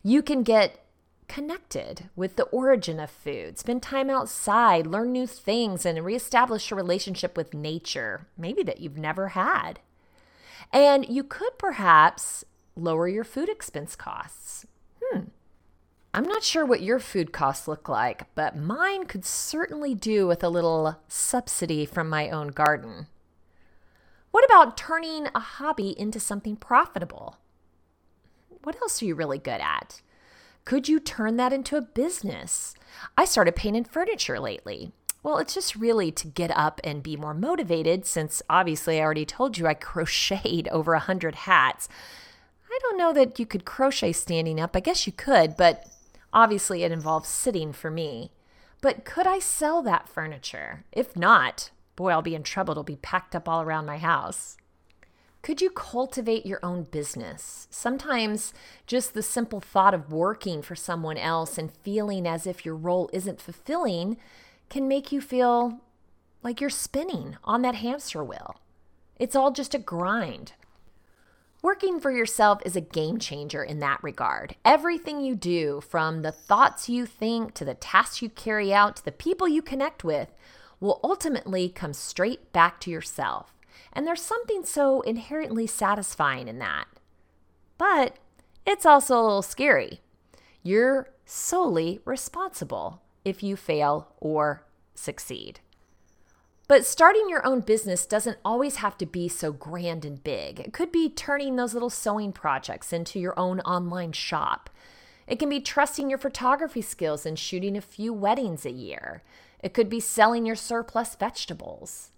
You 0.02 0.24
can 0.24 0.42
get 0.42 0.84
connected 1.28 2.10
with 2.16 2.36
the 2.36 2.46
origin 2.46 3.00
of 3.00 3.12
food, 3.12 3.60
spend 3.60 3.84
time 3.84 4.10
outside, 4.10 4.88
learn 4.88 5.12
new 5.12 5.28
things, 5.28 5.86
and 5.86 6.04
reestablish 6.04 6.72
a 6.72 6.76
relationship 6.76 7.38
with 7.38 7.54
nature, 7.54 8.26
maybe 8.40 8.64
that 8.64 8.80
you've 8.80 8.98
never 8.98 9.28
had. 9.28 9.82
And 10.74 11.08
you 11.08 11.24
could 11.24 11.58
perhaps 11.58 12.46
lower 12.76 13.08
your 13.08 13.24
food 13.24 13.50
expense 13.50 13.96
costs. 13.96 14.66
Hmm. 15.04 15.26
I'm 16.14 16.26
not 16.26 16.44
sure 16.44 16.66
what 16.66 16.82
your 16.82 17.00
food 17.00 17.32
costs 17.32 17.68
look 17.68 17.88
like, 17.88 18.34
but 18.36 18.58
mine 18.58 19.06
could 19.06 19.26
certainly 19.26 19.96
do 19.96 20.28
with 20.28 20.44
a 20.44 20.50
little 20.50 21.00
subsidy 21.08 21.86
from 21.86 22.10
my 22.10 22.30
own 22.30 22.50
garden. 22.50 23.08
What 24.32 24.46
about 24.46 24.78
turning 24.78 25.28
a 25.34 25.40
hobby 25.40 25.98
into 25.98 26.20
something 26.20 26.56
profitable? 26.56 27.38
What 28.64 28.76
else 28.82 29.02
are 29.02 29.06
you 29.06 29.16
really 29.16 29.40
good 29.40 29.62
at? 29.62 30.02
Could 30.66 30.88
you 30.88 31.00
turn 31.00 31.38
that 31.38 31.54
into 31.54 31.76
a 31.76 31.82
business? 31.82 32.76
I 33.18 33.26
started 33.26 33.56
painting 33.56 33.84
furniture 33.84 34.40
lately. 34.40 34.92
Well, 35.24 35.38
it's 35.38 35.54
just 35.54 35.76
really 35.76 36.12
to 36.14 36.28
get 36.28 36.56
up 36.58 36.82
and 36.84 37.04
be 37.04 37.16
more 37.16 37.34
motivated 37.34 38.06
since 38.06 38.42
obviously 38.50 39.00
I 39.00 39.04
already 39.04 39.26
told 39.26 39.58
you 39.58 39.68
I 39.68 39.74
crocheted 39.76 40.68
over 40.70 40.94
a 40.94 41.00
hundred 41.00 41.36
hats. 41.36 41.88
I 42.70 42.80
don't 42.82 42.98
know 42.98 43.14
that 43.14 43.38
you 43.40 43.46
could 43.46 43.66
crochet 43.66 44.14
standing 44.14 44.60
up. 44.60 44.76
I 44.76 44.80
guess 44.80 45.06
you 45.06 45.14
could, 45.14 45.58
but 45.58 45.86
obviously 46.34 46.84
it 46.84 46.92
involves 46.92 47.30
sitting 47.30 47.74
for 47.74 47.92
me. 47.92 48.32
But 48.82 49.06
could 49.06 49.28
I 49.28 49.40
sell 49.40 49.84
that 49.84 50.10
furniture? 50.10 50.86
If 50.92 51.16
not, 51.16 51.70
boy, 51.96 52.10
I'll 52.10 52.22
be 52.24 52.34
in 52.34 52.44
trouble. 52.44 52.72
It'll 52.72 52.84
be 52.84 52.96
packed 52.96 53.36
up 53.36 53.48
all 53.48 53.62
around 53.62 53.86
my 53.86 53.98
house. 53.98 54.58
Could 55.44 55.62
you 55.62 55.70
cultivate 55.70 56.46
your 56.46 56.60
own 56.64 56.84
business? 56.84 57.68
Sometimes 57.70 58.54
just 58.88 59.14
the 59.14 59.24
simple 59.24 59.60
thought 59.60 59.94
of 59.94 60.12
working 60.12 60.62
for 60.62 60.76
someone 60.76 61.18
else 61.18 61.58
and 61.58 61.72
feeling 61.72 62.28
as 62.28 62.48
if 62.48 62.64
your 62.66 62.76
role 62.76 63.10
isn't 63.12 63.42
fulfilling 63.42 64.18
can 64.72 64.88
make 64.88 65.12
you 65.12 65.20
feel 65.20 65.82
like 66.42 66.62
you're 66.62 66.70
spinning 66.70 67.36
on 67.44 67.62
that 67.62 67.76
hamster 67.76 68.24
wheel. 68.24 68.56
It's 69.20 69.36
all 69.36 69.52
just 69.52 69.76
a 69.76 69.80
grind. 69.80 70.54
Working 71.62 72.00
for 72.00 72.10
yourself 72.10 72.62
is 72.66 72.78
a 72.78 72.82
game 72.82 73.20
changer 73.20 73.64
in 73.64 73.80
that 73.80 74.02
regard. 74.02 74.56
Everything 74.64 75.22
you 75.22 75.36
do, 75.36 75.82
from 75.82 76.22
the 76.22 76.32
thoughts 76.32 76.88
you 76.88 77.06
think 77.06 77.54
to 77.56 77.66
the 77.66 77.74
tasks 77.74 78.22
you 78.22 78.30
carry 78.30 78.74
out 78.74 78.96
to 78.96 79.06
the 79.06 79.12
people 79.12 79.48
you 79.48 79.62
connect 79.62 80.06
with, 80.06 80.34
will 80.80 81.02
ultimately 81.04 81.68
come 81.68 81.94
straight 81.94 82.54
back 82.54 82.80
to 82.80 82.90
yourself. 82.90 83.54
And 83.92 84.08
there's 84.08 84.22
something 84.22 84.64
so 84.64 85.02
inherently 85.02 85.68
satisfying 85.68 86.48
in 86.48 86.60
that. 86.60 86.86
But 87.78 88.16
it's 88.66 88.86
also 88.86 89.20
a 89.20 89.22
little 89.22 89.42
scary. 89.42 90.00
You're 90.64 91.10
solely 91.26 92.00
responsible 92.06 93.01
if 93.24 93.44
you 93.44 93.56
fail 93.56 94.14
or 94.20 94.66
succeed. 94.96 95.60
But 96.68 96.86
starting 96.86 97.28
your 97.28 97.46
own 97.46 97.60
business 97.60 98.06
doesn't 98.06 98.38
always 98.46 98.78
have 98.78 98.98
to 99.00 99.06
be 99.06 99.28
so 99.28 99.52
grand 99.52 100.06
and 100.06 100.24
big. 100.24 100.62
It 100.62 100.72
could 100.72 100.92
be 100.92 101.10
turning 101.10 101.58
those 101.58 101.74
little 101.74 101.90
sewing 101.90 102.32
projects 102.32 102.94
into 102.94 103.20
your 103.20 103.38
own 103.38 103.60
online 103.62 104.14
shop. 104.14 104.70
It 105.28 105.38
can 105.38 105.50
be 105.50 105.60
trusting 105.60 106.10
your 106.10 106.18
photography 106.18 106.82
skills 106.82 107.26
and 107.26 107.38
shooting 107.38 107.76
a 107.76 107.82
few 107.82 108.14
weddings 108.14 108.66
a 108.66 108.72
year. 108.72 109.22
It 109.62 109.74
could 109.74 109.90
be 109.90 110.00
selling 110.00 110.46
your 110.46 110.56
surplus 110.56 111.16
vegetables. 111.16 112.12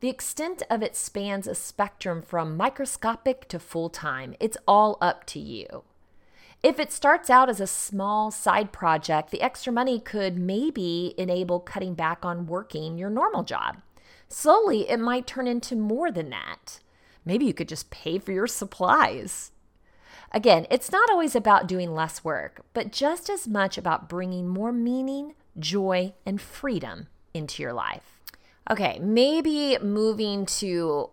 The 0.00 0.08
extent 0.08 0.64
of 0.68 0.82
it 0.82 0.96
spans 0.96 1.46
a 1.46 1.54
spectrum 1.54 2.22
from 2.22 2.56
microscopic 2.56 3.46
to 3.48 3.60
full 3.60 3.88
time. 3.88 4.34
It's 4.40 4.56
all 4.66 4.98
up 5.00 5.24
to 5.26 5.38
you. 5.38 5.84
If 6.62 6.78
it 6.78 6.92
starts 6.92 7.28
out 7.28 7.48
as 7.48 7.60
a 7.60 7.66
small 7.66 8.30
side 8.30 8.70
project, 8.70 9.32
the 9.32 9.42
extra 9.42 9.72
money 9.72 9.98
could 9.98 10.38
maybe 10.38 11.12
enable 11.18 11.58
cutting 11.58 11.94
back 11.94 12.24
on 12.24 12.46
working 12.46 12.96
your 12.96 13.10
normal 13.10 13.42
job. 13.42 13.82
Slowly, 14.28 14.88
it 14.88 15.00
might 15.00 15.26
turn 15.26 15.48
into 15.48 15.74
more 15.74 16.12
than 16.12 16.30
that. 16.30 16.78
Maybe 17.24 17.46
you 17.46 17.52
could 17.52 17.68
just 17.68 17.90
pay 17.90 18.18
for 18.18 18.30
your 18.30 18.46
supplies. 18.46 19.50
Again, 20.30 20.66
it's 20.70 20.92
not 20.92 21.10
always 21.10 21.34
about 21.34 21.66
doing 21.66 21.94
less 21.94 22.22
work, 22.22 22.64
but 22.74 22.92
just 22.92 23.28
as 23.28 23.48
much 23.48 23.76
about 23.76 24.08
bringing 24.08 24.46
more 24.46 24.72
meaning, 24.72 25.34
joy, 25.58 26.14
and 26.24 26.40
freedom 26.40 27.08
into 27.34 27.60
your 27.60 27.72
life. 27.72 28.20
Okay, 28.70 29.00
maybe 29.00 29.76
moving 29.82 30.46
to 30.46 31.10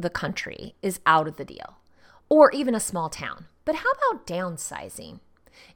the 0.00 0.10
country 0.10 0.74
is 0.82 0.98
out 1.06 1.28
of 1.28 1.36
the 1.36 1.44
deal, 1.44 1.76
or 2.28 2.50
even 2.50 2.74
a 2.74 2.80
small 2.80 3.08
town. 3.08 3.46
But 3.68 3.76
how 3.76 3.90
about 3.90 4.26
downsizing? 4.26 5.20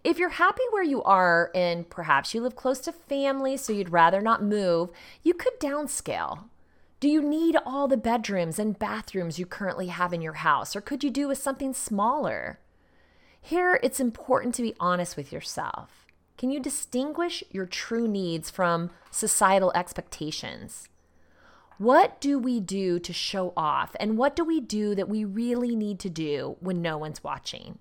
If 0.03 0.19
you're 0.19 0.31
happy 0.31 0.63
where 0.71 0.83
you 0.83 1.03
are 1.03 1.51
and 1.55 1.91
perhaps 1.91 2.33
you 2.33 2.41
live 2.41 2.57
close 2.57 2.79
to 2.81 2.91
family, 2.91 3.59
so 3.59 3.71
you'd 3.71 3.93
rather 3.93 4.23
not 4.23 4.43
move, 4.43 4.89
you 5.23 5.35
could 5.35 5.61
downscale. 5.61 6.45
Do 7.01 7.09
you 7.11 7.21
need 7.21 7.59
all 7.67 7.89
the 7.89 7.99
bedrooms 7.99 8.59
and 8.59 8.79
bathrooms 8.79 9.39
you 9.39 9.45
currently 9.45 9.89
have 9.89 10.15
in 10.15 10.23
your 10.23 10.41
house, 10.41 10.75
or 10.75 10.81
could 10.81 11.05
you 11.05 11.11
do 11.11 11.29
with 11.29 11.37
something 11.37 11.75
smaller? 11.75 12.61
Here, 13.43 13.79
it's 13.83 14.01
important 14.01 14.55
to 14.55 14.63
be 14.63 14.75
honest 14.81 15.15
with 15.15 15.31
yourself. 15.31 16.07
Can 16.39 16.51
you 16.51 16.61
distinguish 16.61 17.45
your 17.51 17.67
true 17.67 18.09
needs 18.09 18.49
from 18.49 18.89
societal 19.11 19.71
expectations? 19.75 20.89
What 21.83 22.21
do 22.21 22.39
we 22.39 22.61
do 22.61 23.01
to 23.01 23.13
show 23.13 23.53
off, 23.57 23.97
and 23.99 24.17
what 24.17 24.37
do 24.37 24.45
we 24.45 24.61
do 24.61 24.95
that 24.95 25.09
we 25.09 25.25
really 25.25 25.75
need 25.75 25.99
to 25.99 26.09
do 26.09 26.57
when 26.61 26.81
no 26.81 26.97
one's 26.97 27.25
watching? 27.25 27.81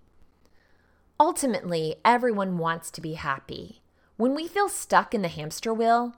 Ultimately, 1.20 1.98
everyone 2.04 2.58
wants 2.58 2.90
to 2.90 3.00
be 3.00 3.14
happy. 3.14 3.84
When 4.18 4.34
we 4.34 4.48
feel 4.48 4.70
stuck 4.70 5.14
in 5.14 5.22
the 5.22 5.28
hamster 5.28 5.72
wheel, 5.72 6.16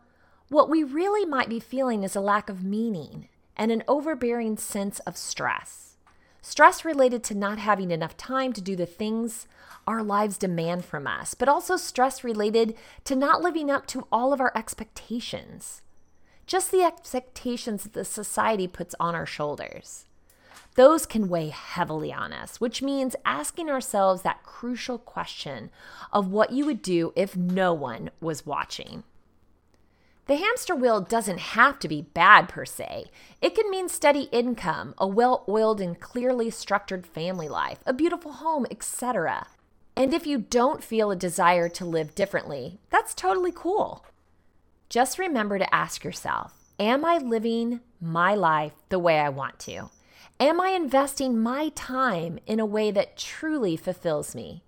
what 0.48 0.70
we 0.70 0.82
really 0.82 1.26
might 1.26 1.50
be 1.50 1.60
feeling 1.60 2.06
is 2.06 2.16
a 2.16 2.22
lack 2.22 2.48
of 2.48 2.64
meaning 2.64 3.28
and 3.58 3.70
an 3.70 3.84
overbearing 3.86 4.56
sense 4.56 5.00
of 5.00 5.18
stress. 5.18 5.98
Stress 6.42 6.86
related 6.86 7.22
to 7.26 7.36
not 7.36 7.58
having 7.60 7.92
enough 7.92 8.16
time 8.16 8.54
to 8.54 8.62
do 8.62 8.78
the 8.78 8.86
things 8.86 9.46
our 9.86 10.02
lives 10.02 10.38
demand 10.38 10.86
from 10.86 11.06
us, 11.06 11.34
but 11.34 11.50
also 11.50 11.76
stress 11.76 12.24
related 12.24 12.76
to 13.04 13.14
not 13.14 13.42
living 13.42 13.70
up 13.70 13.86
to 13.88 14.08
all 14.10 14.32
of 14.32 14.40
our 14.40 14.54
expectations. 14.56 15.82
Just 16.46 16.72
the 16.72 16.84
expectations 16.84 17.84
that 17.84 17.94
the 17.94 18.06
society 18.06 18.68
puts 18.68 18.96
on 19.00 19.16
our 19.16 19.26
shoulders. 19.26 20.06
Those 20.76 21.06
can 21.06 21.30
weigh 21.30 21.50
heavily 21.50 22.12
on 22.12 22.34
us, 22.34 22.60
which 22.60 22.82
means 22.82 23.16
asking 23.26 23.70
ourselves 23.70 24.24
that 24.24 24.44
crucial 24.44 24.98
question 24.98 25.70
of 26.12 26.32
what 26.32 26.52
you 26.52 26.66
would 26.66 26.82
do 26.82 27.14
if 27.16 27.36
no 27.38 27.74
one 27.74 28.10
was 28.20 28.46
watching. 28.46 29.04
The 30.26 30.38
hamster 30.38 30.74
wheel 30.74 31.02
doesn't 31.02 31.40
have 31.40 31.80
to 31.80 31.88
be 31.90 32.02
bad 32.02 32.48
per 32.48 32.66
se. 32.66 33.06
It 33.42 33.56
can 33.56 33.70
mean 33.70 33.90
steady 33.90 34.30
income, 34.32 34.96
a 34.98 35.06
well 35.06 35.44
oiled 35.50 35.82
and 35.82 36.00
clearly 36.00 36.50
structured 36.50 37.06
family 37.06 37.50
life, 37.50 37.80
a 37.86 37.94
beautiful 37.94 38.32
home, 38.34 38.66
etc. 38.72 39.48
And 39.96 40.14
if 40.14 40.26
you 40.26 40.40
don't 40.40 40.84
feel 40.84 41.12
a 41.12 41.16
desire 41.16 41.68
to 41.70 41.86
live 41.86 42.16
differently, 42.16 42.80
that's 42.90 43.14
totally 43.14 43.52
cool. 43.54 44.06
Just 44.94 45.18
remember 45.18 45.58
to 45.58 45.74
ask 45.74 46.04
yourself 46.04 46.54
Am 46.80 47.04
I 47.04 47.18
living 47.18 47.80
my 48.00 48.36
life 48.36 48.74
the 48.90 49.00
way 49.00 49.18
I 49.20 49.28
want 49.28 49.58
to? 49.62 49.90
Am 50.40 50.62
I 50.62 50.70
investing 50.70 51.42
my 51.42 51.70
time 51.70 52.38
in 52.46 52.60
a 52.60 52.66
way 52.68 52.92
that 52.92 53.18
truly 53.18 53.76
fulfills 53.76 54.36
me? 54.36 54.62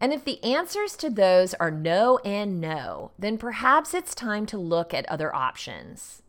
And 0.00 0.12
if 0.12 0.24
the 0.24 0.40
answers 0.44 0.94
to 0.98 1.10
those 1.10 1.54
are 1.54 1.72
no 1.72 2.18
and 2.18 2.60
no, 2.60 3.10
then 3.18 3.36
perhaps 3.36 3.94
it's 3.94 4.14
time 4.14 4.46
to 4.46 4.58
look 4.58 4.94
at 4.94 5.08
other 5.08 5.34
options. 5.34 6.22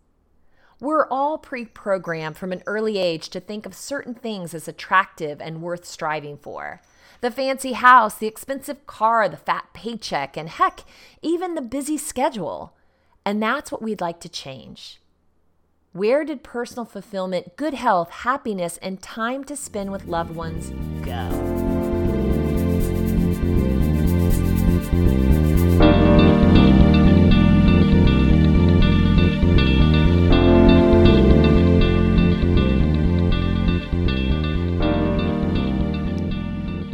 We're 0.80 1.08
all 1.08 1.38
pre 1.38 1.66
programmed 1.66 2.38
from 2.38 2.52
an 2.52 2.64
early 2.66 2.98
age 2.98 3.30
to 3.30 3.40
think 3.40 3.68
of 3.68 3.76
certain 3.76 4.16
things 4.16 4.56
as 4.56 4.68
attractive 4.68 5.40
and 5.40 5.62
worth 5.62 5.86
striving 5.86 6.40
for. 6.40 6.82
The 7.22 7.30
fancy 7.30 7.74
house, 7.74 8.16
the 8.16 8.26
expensive 8.26 8.88
car, 8.88 9.30
the 9.30 9.38
fat 9.38 9.68
paycheck, 9.74 10.36
and 10.36 10.50
heck, 10.50 10.80
even 11.22 11.54
the 11.54 11.62
busy 11.62 12.00
schedule. 12.00 12.74
And 13.28 13.44
that's 13.44 13.74
what 13.74 13.82
we'd 13.82 14.00
like 14.00 14.22
to 14.22 14.30
change. 14.30 15.02
Where 15.92 16.24
did 16.24 16.44
personal 16.44 16.86
fulfillment, 16.86 17.58
good 17.58 17.74
health, 17.74 18.10
happiness, 18.10 18.78
and 18.78 19.02
time 19.02 19.44
to 19.44 19.58
spend 19.58 19.92
with 19.92 20.06
loved 20.06 20.34
ones 20.34 20.70
go? 21.02 21.28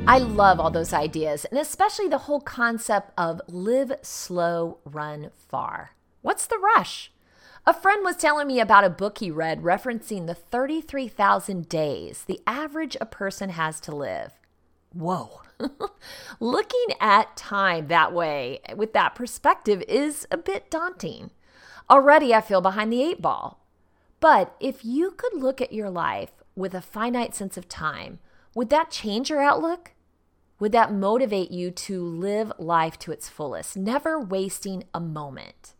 I 0.07 0.17
love 0.17 0.59
all 0.59 0.71
those 0.71 0.93
ideas, 0.93 1.45
and 1.45 1.59
especially 1.59 2.07
the 2.07 2.17
whole 2.17 2.41
concept 2.41 3.11
of 3.19 3.39
live 3.47 3.93
slow, 4.01 4.79
run 4.83 5.29
far. 5.35 5.91
What's 6.23 6.45
the 6.45 6.57
rush? 6.57 7.11
A 7.67 7.73
friend 7.73 8.01
was 8.01 8.15
telling 8.15 8.47
me 8.47 8.61
about 8.61 8.85
a 8.85 8.89
book 8.89 9.17
he 9.17 9.29
read 9.29 9.61
referencing 9.61 10.25
the 10.25 10.33
33,000 10.33 11.67
days 11.67 12.23
the 12.23 12.39
average 12.47 12.95
a 13.01 13.05
person 13.05 13.49
has 13.49 13.81
to 13.81 13.93
live. 13.93 14.31
Whoa. 14.93 15.41
Looking 16.39 16.95
at 17.01 17.35
time 17.35 17.87
that 17.87 18.13
way, 18.13 18.61
with 18.73 18.93
that 18.93 19.15
perspective, 19.15 19.83
is 19.89 20.25
a 20.31 20.37
bit 20.37 20.71
daunting. 20.71 21.31
Already 21.89 22.33
I 22.33 22.39
feel 22.39 22.61
behind 22.61 22.93
the 22.93 23.03
eight 23.03 23.21
ball. 23.21 23.59
But 24.21 24.55
if 24.61 24.85
you 24.85 25.11
could 25.11 25.33
look 25.33 25.59
at 25.59 25.73
your 25.73 25.89
life 25.89 26.31
with 26.55 26.73
a 26.73 26.79
finite 26.79 27.35
sense 27.35 27.57
of 27.57 27.67
time, 27.67 28.19
would 28.55 28.69
that 28.69 28.91
change 28.91 29.29
your 29.29 29.41
outlook? 29.41 29.91
Would 30.61 30.71
that 30.71 30.93
motivate 30.93 31.51
you 31.51 31.69
to 31.69 32.01
live 32.01 32.53
life 32.57 32.97
to 32.99 33.11
its 33.11 33.27
fullest, 33.27 33.75
never 33.75 34.17
wasting 34.17 34.85
a 34.93 35.01
moment? 35.01 35.72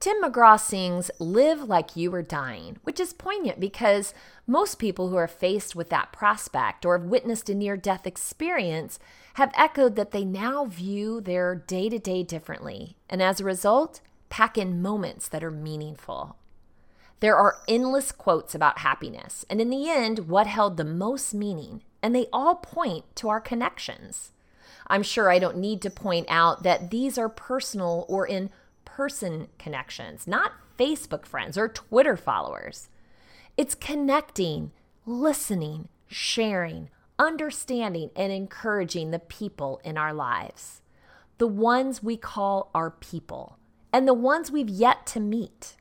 Tim 0.00 0.22
McGraw 0.22 0.58
sings 0.58 1.10
Live 1.18 1.64
Like 1.64 1.94
You 1.94 2.10
Were 2.10 2.22
Dying, 2.22 2.78
which 2.84 2.98
is 2.98 3.12
poignant 3.12 3.60
because 3.60 4.14
most 4.46 4.78
people 4.78 5.10
who 5.10 5.16
are 5.16 5.28
faced 5.28 5.76
with 5.76 5.90
that 5.90 6.10
prospect 6.10 6.86
or 6.86 6.96
have 6.96 7.06
witnessed 7.06 7.50
a 7.50 7.54
near 7.54 7.76
death 7.76 8.06
experience 8.06 8.98
have 9.34 9.52
echoed 9.54 9.96
that 9.96 10.12
they 10.12 10.24
now 10.24 10.64
view 10.64 11.20
their 11.20 11.54
day 11.54 11.90
to 11.90 11.98
day 11.98 12.22
differently, 12.22 12.96
and 13.10 13.22
as 13.22 13.40
a 13.40 13.44
result, 13.44 14.00
pack 14.30 14.56
in 14.56 14.80
moments 14.80 15.28
that 15.28 15.44
are 15.44 15.50
meaningful. 15.50 16.36
There 17.20 17.36
are 17.36 17.58
endless 17.68 18.10
quotes 18.10 18.54
about 18.54 18.78
happiness, 18.78 19.44
and 19.50 19.60
in 19.60 19.68
the 19.68 19.90
end, 19.90 20.30
what 20.30 20.46
held 20.46 20.78
the 20.78 20.84
most 20.84 21.34
meaning, 21.34 21.82
and 22.02 22.14
they 22.14 22.26
all 22.32 22.54
point 22.54 23.04
to 23.16 23.28
our 23.28 23.40
connections. 23.40 24.32
I'm 24.86 25.02
sure 25.02 25.30
I 25.30 25.38
don't 25.38 25.58
need 25.58 25.82
to 25.82 25.90
point 25.90 26.24
out 26.30 26.62
that 26.62 26.90
these 26.90 27.18
are 27.18 27.28
personal 27.28 28.06
or 28.08 28.26
in 28.26 28.48
person 28.96 29.48
connections, 29.58 30.26
not 30.26 30.52
Facebook 30.78 31.26
friends 31.26 31.56
or 31.56 31.68
Twitter 31.68 32.16
followers. 32.16 32.88
It's 33.56 33.74
connecting, 33.74 34.72
listening, 35.06 35.88
sharing, 36.06 36.90
understanding, 37.18 38.10
and 38.16 38.32
encouraging 38.32 39.10
the 39.10 39.18
people 39.18 39.80
in 39.84 39.96
our 39.96 40.12
lives. 40.12 40.82
The 41.38 41.46
ones 41.46 42.02
we 42.02 42.16
call 42.16 42.70
our 42.74 42.90
people, 42.90 43.58
and 43.92 44.06
the 44.06 44.14
ones 44.14 44.50
we've 44.50 44.68
yet 44.68 45.06
to 45.08 45.20
meet. 45.20 45.76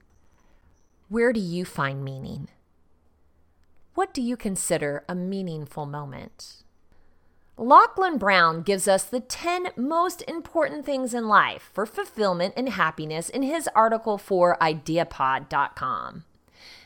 Where 1.09 1.33
do 1.33 1.39
you 1.39 1.65
find 1.65 2.03
meaning? 2.03 2.49
What 3.95 4.13
do 4.13 4.21
you 4.21 4.37
consider 4.37 5.03
a 5.09 5.15
meaningful 5.15 5.85
moment? 5.85 6.63
Lachlan 7.61 8.17
Brown 8.17 8.61
gives 8.61 8.87
us 8.87 9.03
the 9.03 9.19
10 9.19 9.71
most 9.75 10.21
important 10.29 10.85
things 10.85 11.13
in 11.13 11.27
life 11.27 11.69
for 11.73 11.85
fulfillment 11.85 12.53
and 12.55 12.69
happiness 12.69 13.27
in 13.27 13.43
his 13.43 13.67
article 13.75 14.17
for 14.17 14.57
ideapod.com. 14.61 16.23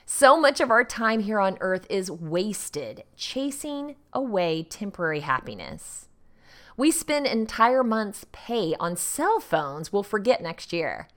So 0.07 0.35
much 0.35 0.59
of 0.59 0.71
our 0.71 0.83
time 0.83 1.19
here 1.19 1.39
on 1.39 1.59
earth 1.61 1.85
is 1.91 2.09
wasted 2.09 3.03
chasing 3.15 3.97
away 4.13 4.63
temporary 4.63 5.19
happiness. 5.19 6.07
We 6.75 6.89
spend 6.89 7.27
entire 7.27 7.83
months' 7.83 8.25
pay 8.31 8.73
on 8.79 8.97
cell 8.97 9.39
phones 9.39 9.93
we'll 9.93 10.01
forget 10.01 10.41
next 10.41 10.73
year. 10.73 11.07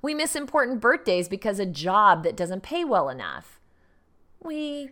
We 0.00 0.14
miss 0.14 0.36
important 0.36 0.80
birthdays 0.80 1.28
because 1.28 1.58
a 1.58 1.66
job 1.66 2.22
that 2.22 2.36
doesn't 2.36 2.62
pay 2.62 2.84
well 2.84 3.08
enough. 3.08 3.58
We 4.40 4.90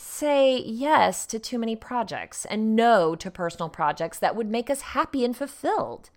say 0.00 0.58
yes 0.58 1.26
to 1.26 1.38
too 1.38 1.58
many 1.58 1.76
projects 1.76 2.44
and 2.46 2.74
no 2.74 3.14
to 3.14 3.30
personal 3.30 3.68
projects 3.68 4.18
that 4.18 4.34
would 4.34 4.48
make 4.48 4.70
us 4.70 4.80
happy 4.80 5.24
and 5.24 5.36
fulfilled. 5.36 6.10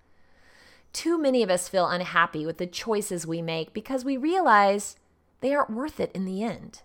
Too 0.94 1.18
many 1.18 1.44
of 1.44 1.50
us 1.50 1.68
feel 1.68 1.88
unhappy 1.88 2.46
with 2.46 2.58
the 2.58 2.68
choices 2.68 3.28
we 3.28 3.42
make 3.42 3.74
because 3.74 4.06
we 4.06 4.16
realize 4.16 4.96
they 5.42 5.54
aren't 5.54 5.70
worth 5.70 6.00
it 6.00 6.12
in 6.14 6.26
the 6.26 6.44
end. 6.44 6.82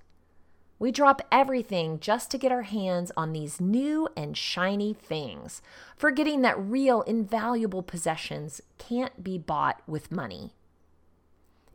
We 0.78 0.92
drop 0.92 1.22
everything 1.32 1.98
just 1.98 2.30
to 2.30 2.38
get 2.38 2.52
our 2.52 2.62
hands 2.62 3.10
on 3.16 3.32
these 3.32 3.60
new 3.60 4.08
and 4.16 4.36
shiny 4.36 4.94
things, 4.94 5.60
forgetting 5.96 6.42
that 6.42 6.58
real, 6.58 7.02
invaluable 7.02 7.82
possessions 7.82 8.60
can't 8.78 9.22
be 9.22 9.38
bought 9.38 9.82
with 9.86 10.12
money. 10.12 10.52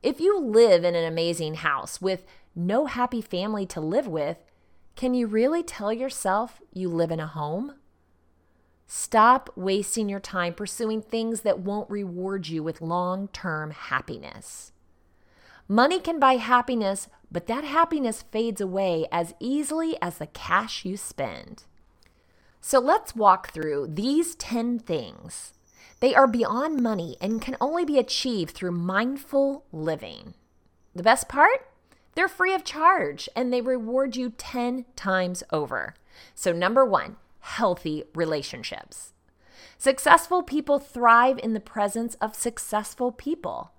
If 0.01 0.19
you 0.19 0.39
live 0.39 0.83
in 0.83 0.95
an 0.95 1.05
amazing 1.05 1.55
house 1.55 2.01
with 2.01 2.25
no 2.55 2.85
happy 2.85 3.21
family 3.21 3.65
to 3.67 3.81
live 3.81 4.07
with, 4.07 4.37
can 4.95 5.13
you 5.13 5.27
really 5.27 5.63
tell 5.63 5.91
yourself 5.91 6.61
you 6.71 6.89
live 6.89 7.11
in 7.11 7.19
a 7.19 7.27
home? 7.27 7.75
Stop 8.85 9.49
wasting 9.55 10.07
your 10.07 10.19
time 10.19 10.53
pursuing 10.53 11.01
things 11.01 11.41
that 11.41 11.59
won't 11.59 11.89
reward 11.89 12.47
you 12.47 12.61
with 12.61 12.81
long 12.81 13.27
term 13.29 13.71
happiness. 13.71 14.71
Money 15.67 15.99
can 15.99 16.19
buy 16.19 16.33
happiness, 16.33 17.07
but 17.31 17.47
that 17.47 17.63
happiness 17.63 18.23
fades 18.31 18.61
away 18.61 19.07
as 19.11 19.33
easily 19.39 19.97
as 20.01 20.17
the 20.17 20.27
cash 20.27 20.85
you 20.85 20.97
spend. 20.97 21.63
So 22.61 22.79
let's 22.79 23.15
walk 23.15 23.51
through 23.51 23.87
these 23.93 24.35
10 24.35 24.79
things. 24.79 25.53
They 25.99 26.13
are 26.13 26.27
beyond 26.27 26.83
money 26.83 27.17
and 27.19 27.41
can 27.41 27.57
only 27.59 27.85
be 27.85 27.97
achieved 27.97 28.51
through 28.55 28.73
mindful 28.73 29.65
living. 29.71 30.33
The 30.93 31.03
best 31.03 31.27
part? 31.27 31.72
They're 32.15 32.27
free 32.27 32.53
of 32.53 32.63
charge 32.63 33.27
and 33.35 33.51
they 33.51 33.61
reward 33.61 34.15
you 34.15 34.33
10 34.37 34.85
times 34.95 35.43
over. 35.51 35.95
So, 36.35 36.51
number 36.51 36.85
one, 36.85 37.17
healthy 37.39 38.03
relationships. 38.13 39.13
Successful 39.77 40.43
people 40.43 40.79
thrive 40.79 41.39
in 41.43 41.53
the 41.53 41.59
presence 41.59 42.15
of 42.15 42.35
successful 42.35 43.11
people. 43.11 43.71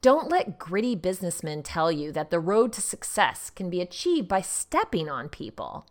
Don't 0.00 0.28
let 0.28 0.58
gritty 0.58 0.96
businessmen 0.96 1.62
tell 1.62 1.92
you 1.92 2.10
that 2.12 2.30
the 2.30 2.40
road 2.40 2.72
to 2.72 2.80
success 2.80 3.50
can 3.50 3.70
be 3.70 3.80
achieved 3.80 4.26
by 4.26 4.40
stepping 4.40 5.08
on 5.08 5.28
people. 5.28 5.86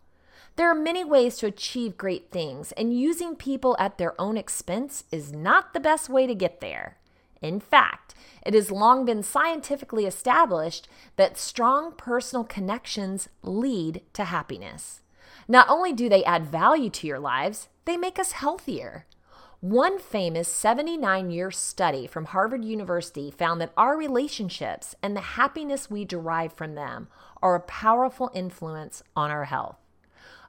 There 0.56 0.68
are 0.68 0.74
many 0.74 1.02
ways 1.02 1.38
to 1.38 1.46
achieve 1.46 1.96
great 1.96 2.30
things, 2.30 2.72
and 2.72 2.98
using 2.98 3.36
people 3.36 3.74
at 3.78 3.96
their 3.96 4.20
own 4.20 4.36
expense 4.36 5.04
is 5.10 5.32
not 5.32 5.72
the 5.72 5.80
best 5.80 6.10
way 6.10 6.26
to 6.26 6.34
get 6.34 6.60
there. 6.60 6.98
In 7.42 7.60
fact, 7.60 8.14
it 8.46 8.54
has 8.54 8.70
long 8.70 9.04
been 9.04 9.22
scientifically 9.22 10.06
established 10.06 10.88
that 11.16 11.36
strong 11.36 11.92
personal 11.92 12.44
connections 12.44 13.28
lead 13.42 14.02
to 14.14 14.24
happiness. 14.24 15.00
Not 15.48 15.68
only 15.68 15.92
do 15.92 16.08
they 16.08 16.24
add 16.24 16.46
value 16.46 16.88
to 16.90 17.06
your 17.06 17.18
lives, 17.18 17.68
they 17.84 17.96
make 17.96 18.18
us 18.18 18.32
healthier. 18.32 19.06
One 19.60 19.98
famous 19.98 20.48
79 20.48 21.30
year 21.30 21.50
study 21.50 22.06
from 22.06 22.26
Harvard 22.26 22.64
University 22.64 23.30
found 23.30 23.60
that 23.60 23.72
our 23.76 23.96
relationships 23.96 24.96
and 25.02 25.16
the 25.16 25.20
happiness 25.20 25.90
we 25.90 26.04
derive 26.04 26.52
from 26.52 26.74
them 26.74 27.08
are 27.40 27.54
a 27.54 27.60
powerful 27.60 28.30
influence 28.34 29.02
on 29.14 29.30
our 29.30 29.44
health. 29.44 29.76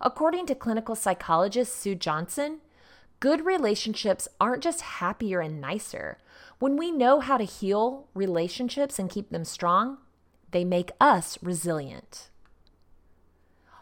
According 0.01 0.47
to 0.47 0.55
clinical 0.55 0.95
psychologist 0.95 1.75
Sue 1.75 1.95
Johnson, 1.95 2.61
good 3.23 3.45
relationships 3.45 4.27
aren't 4.37 4.61
just 4.61 4.81
happier 4.81 5.39
and 5.39 5.61
nicer, 5.61 6.17
when 6.59 6.75
we 6.75 6.91
know 6.91 7.21
how 7.21 7.37
to 7.37 7.45
heal 7.45 8.05
relationships 8.13 8.99
and 8.99 9.09
keep 9.09 9.29
them 9.29 9.45
strong, 9.45 9.97
they 10.51 10.65
make 10.65 10.91
us 10.99 11.39
resilient. 11.41 12.27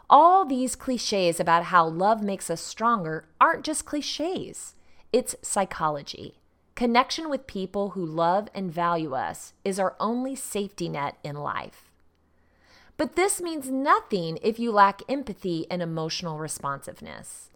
All 0.08 0.44
these 0.44 0.76
cliches 0.76 1.40
about 1.40 1.64
how 1.64 1.88
love 1.88 2.22
makes 2.22 2.50
us 2.50 2.60
stronger 2.60 3.24
aren't 3.40 3.64
just 3.64 3.84
cliches, 3.84 4.76
it's 5.12 5.34
psychology. 5.42 6.38
Connection 6.76 7.28
with 7.28 7.48
people 7.48 7.90
who 7.90 8.06
love 8.06 8.46
and 8.54 8.70
value 8.70 9.12
us 9.12 9.54
is 9.64 9.80
our 9.80 9.96
only 9.98 10.36
safety 10.36 10.88
net 10.88 11.16
in 11.24 11.34
life. 11.34 11.90
But 12.96 13.16
this 13.16 13.40
means 13.40 13.68
nothing 13.68 14.38
if 14.40 14.60
you 14.60 14.70
lack 14.70 15.02
empathy 15.08 15.66
and 15.68 15.82
emotional 15.82 16.38
responsiveness. 16.38 17.48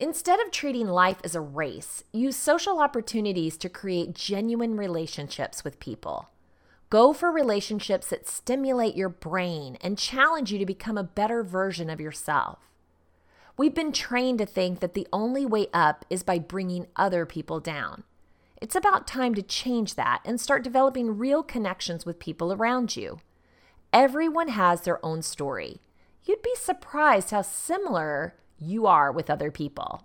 Instead 0.00 0.40
of 0.40 0.50
treating 0.50 0.88
life 0.88 1.18
as 1.22 1.34
a 1.34 1.42
race, 1.42 2.04
use 2.10 2.34
social 2.34 2.80
opportunities 2.80 3.58
to 3.58 3.68
create 3.68 4.14
genuine 4.14 4.74
relationships 4.74 5.62
with 5.62 5.78
people. 5.78 6.30
Go 6.88 7.12
for 7.12 7.30
relationships 7.30 8.08
that 8.08 8.26
stimulate 8.26 8.96
your 8.96 9.10
brain 9.10 9.76
and 9.82 9.98
challenge 9.98 10.50
you 10.50 10.58
to 10.58 10.64
become 10.64 10.96
a 10.96 11.04
better 11.04 11.42
version 11.42 11.90
of 11.90 12.00
yourself. 12.00 12.70
We've 13.58 13.74
been 13.74 13.92
trained 13.92 14.38
to 14.38 14.46
think 14.46 14.80
that 14.80 14.94
the 14.94 15.06
only 15.12 15.44
way 15.44 15.66
up 15.74 16.06
is 16.08 16.22
by 16.22 16.38
bringing 16.38 16.86
other 16.96 17.26
people 17.26 17.60
down. 17.60 18.04
It's 18.58 18.74
about 18.74 19.06
time 19.06 19.34
to 19.34 19.42
change 19.42 19.96
that 19.96 20.22
and 20.24 20.40
start 20.40 20.64
developing 20.64 21.18
real 21.18 21.42
connections 21.42 22.06
with 22.06 22.18
people 22.18 22.54
around 22.54 22.96
you. 22.96 23.20
Everyone 23.92 24.48
has 24.48 24.80
their 24.80 25.04
own 25.04 25.20
story. 25.20 25.82
You'd 26.24 26.40
be 26.40 26.54
surprised 26.56 27.32
how 27.32 27.42
similar 27.42 28.34
you 28.60 28.86
are 28.86 29.10
with 29.10 29.30
other 29.30 29.50
people. 29.50 30.04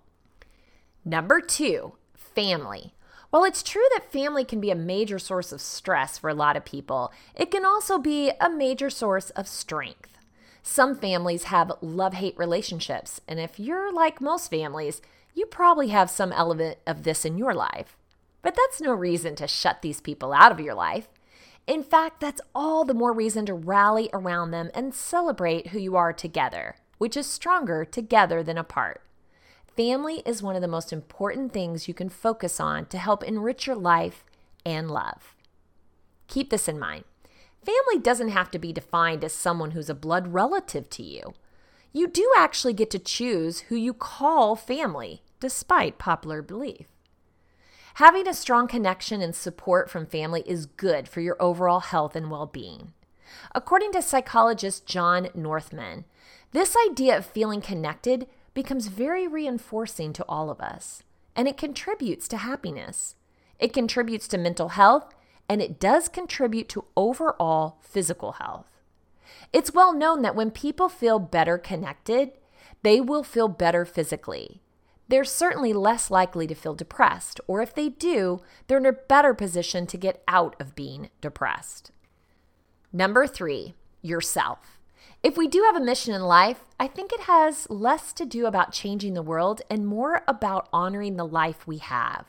Number 1.04 1.42
two, 1.42 1.94
family. 2.16 2.94
While 3.30 3.44
it's 3.44 3.64
true 3.64 3.86
that 3.94 4.12
family 4.12 4.46
can 4.46 4.62
be 4.62 4.72
a 4.72 4.76
major 4.76 5.20
source 5.20 5.52
of 5.52 5.62
stress 5.62 6.18
for 6.18 6.30
a 6.30 6.34
lot 6.34 6.56
of 6.56 6.64
people, 6.64 7.12
it 7.36 7.52
can 7.52 7.66
also 7.66 8.00
be 8.00 8.32
a 8.40 8.50
major 8.50 8.90
source 8.90 9.30
of 9.32 9.48
strength. 9.48 10.18
Some 10.64 10.96
families 10.96 11.46
have 11.46 11.72
love 11.82 12.14
hate 12.14 12.38
relationships, 12.38 13.22
and 13.28 13.40
if 13.40 13.60
you're 13.60 13.94
like 13.94 14.22
most 14.22 14.50
families, 14.50 15.02
you 15.34 15.46
probably 15.46 15.90
have 15.90 16.10
some 16.10 16.32
element 16.32 16.78
of 16.88 17.04
this 17.04 17.26
in 17.26 17.38
your 17.38 17.54
life. 17.54 17.98
But 18.42 18.56
that's 18.56 18.82
no 18.82 18.94
reason 18.94 19.36
to 19.36 19.48
shut 19.48 19.82
these 19.82 20.02
people 20.02 20.32
out 20.34 20.52
of 20.52 20.60
your 20.60 20.74
life. 20.74 21.10
In 21.68 21.84
fact, 21.84 22.22
that's 22.22 22.42
all 22.54 22.86
the 22.86 22.94
more 22.94 23.12
reason 23.12 23.46
to 23.48 23.54
rally 23.54 24.10
around 24.14 24.52
them 24.52 24.72
and 24.74 24.94
celebrate 24.94 25.68
who 25.68 25.80
you 25.80 25.96
are 25.96 26.14
together 26.14 26.76
which 26.98 27.18
is 27.18 27.26
stronger 27.26 27.86
together 27.86 28.42
than 28.44 28.58
apart. 28.58 29.02
Family 29.76 30.22
is 30.26 30.42
one 30.42 30.56
of 30.56 30.62
the 30.62 30.68
most 30.68 30.94
important 30.94 31.52
things 31.52 31.88
you 31.88 31.94
can 31.94 32.10
focus 32.10 32.60
on 32.60 32.86
to 32.86 32.98
help 32.98 33.24
enrich 33.24 33.68
your 33.68 33.76
life 33.76 34.24
and 34.66 34.90
love. 34.90 35.36
Keep 36.28 36.50
this 36.50 36.68
in 36.68 36.80
mind. 36.80 37.04
Family 37.66 38.02
doesn't 38.02 38.30
have 38.30 38.52
to 38.52 38.60
be 38.60 38.72
defined 38.72 39.24
as 39.24 39.34
someone 39.34 39.72
who's 39.72 39.90
a 39.90 39.96
blood 39.96 40.34
relative 40.34 40.90
to 40.92 41.04
you. 41.04 41.34
You 41.92 42.08
do 42.08 42.32
actually 42.38 42.74
get 42.74 42.90
to 42.92 43.00
choose 43.00 43.62
who 43.62 43.76
you 43.76 43.94
call 43.94 44.56
family, 44.56 45.22
despite 45.40 45.98
popular 45.98 46.42
belief. 46.42 46.88
Having 47.96 48.28
a 48.28 48.34
strong 48.34 48.68
connection 48.68 49.22
and 49.22 49.34
support 49.34 49.90
from 49.90 50.06
family 50.06 50.44
is 50.46 50.66
good 50.66 51.08
for 51.08 51.22
your 51.22 51.42
overall 51.42 51.80
health 51.80 52.16
and 52.16 52.30
well 52.30 52.46
being. 52.46 52.92
According 53.54 53.94
to 53.94 54.02
psychologist 54.02 54.86
John 54.86 55.30
Northman, 55.34 56.06
this 56.56 56.76
idea 56.90 57.18
of 57.18 57.26
feeling 57.26 57.60
connected 57.60 58.28
becomes 58.54 58.88
very 58.88 59.28
reinforcing 59.28 60.14
to 60.14 60.26
all 60.30 60.50
of 60.50 60.62
us, 60.62 61.04
and 61.36 61.50
it 61.50 61.58
contributes 61.58 62.30
to 62.30 62.38
happiness. 62.38 63.16
It 63.60 63.74
contributes 63.74 64.28
to 64.30 64.38
mental 64.38 64.70
health, 64.70 65.14
and 65.50 65.62
it 65.62 65.80
does 65.80 66.08
contribute 66.08 66.70
to 66.70 66.86
overall 66.96 67.78
physical 67.82 68.34
health. 68.34 68.68
It's 69.52 69.74
well 69.74 69.94
known 69.94 70.22
that 70.22 70.36
when 70.36 70.50
people 70.50 70.88
feel 70.88 71.20
better 71.20 71.58
connected, 71.58 72.32
they 72.84 73.02
will 73.02 73.24
feel 73.24 73.50
better 73.50 73.84
physically. 73.84 74.62
They're 75.10 75.26
certainly 75.26 75.74
less 75.74 76.10
likely 76.10 76.48
to 76.48 76.56
feel 76.56 76.74
depressed, 76.74 77.42
or 77.48 77.62
if 77.62 77.76
they 77.76 77.90
do, 77.90 78.40
they're 78.68 78.78
in 78.78 78.86
a 78.86 78.94
better 78.94 79.34
position 79.34 79.86
to 79.88 79.98
get 79.98 80.24
out 80.28 80.56
of 80.60 80.74
being 80.74 81.10
depressed. 81.20 81.92
Number 82.94 83.28
three, 83.28 83.76
yourself. 84.02 84.75
If 85.26 85.38
we 85.38 85.48
do 85.48 85.64
have 85.64 85.76
a 85.76 85.84
mission 85.84 86.14
in 86.14 86.22
life, 86.22 86.66
I 86.80 86.86
think 86.86 87.12
it 87.12 87.22
has 87.22 87.68
less 87.68 88.14
to 88.14 88.28
do 88.28 88.46
about 88.46 88.72
changing 88.72 89.16
the 89.16 89.24
world 89.24 89.60
and 89.72 89.88
more 89.88 90.22
about 90.28 90.70
honoring 90.72 91.16
the 91.16 91.26
life 91.26 91.66
we 91.66 91.80
have. 91.80 92.28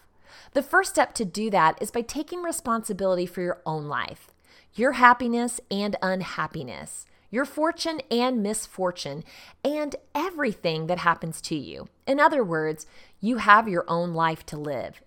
The 0.54 0.62
first 0.62 0.92
step 0.92 1.12
to 1.16 1.26
do 1.26 1.50
that 1.50 1.76
is 1.78 1.90
by 1.90 2.00
taking 2.00 2.40
responsibility 2.40 3.26
for 3.26 3.42
your 3.42 3.60
own 3.66 3.84
life, 3.84 4.28
your 4.72 4.92
happiness 4.92 5.60
and 5.70 5.94
unhappiness, 6.00 7.04
your 7.30 7.44
fortune 7.44 8.00
and 8.10 8.42
misfortune, 8.42 9.24
and 9.62 9.94
everything 10.14 10.86
that 10.86 11.00
happens 11.00 11.42
to 11.42 11.54
you. 11.54 11.90
In 12.06 12.18
other 12.18 12.42
words, 12.42 12.86
you 13.20 13.36
have 13.36 13.68
your 13.68 13.84
own 13.88 14.14
life 14.14 14.46
to 14.46 14.56
live. 14.56 15.02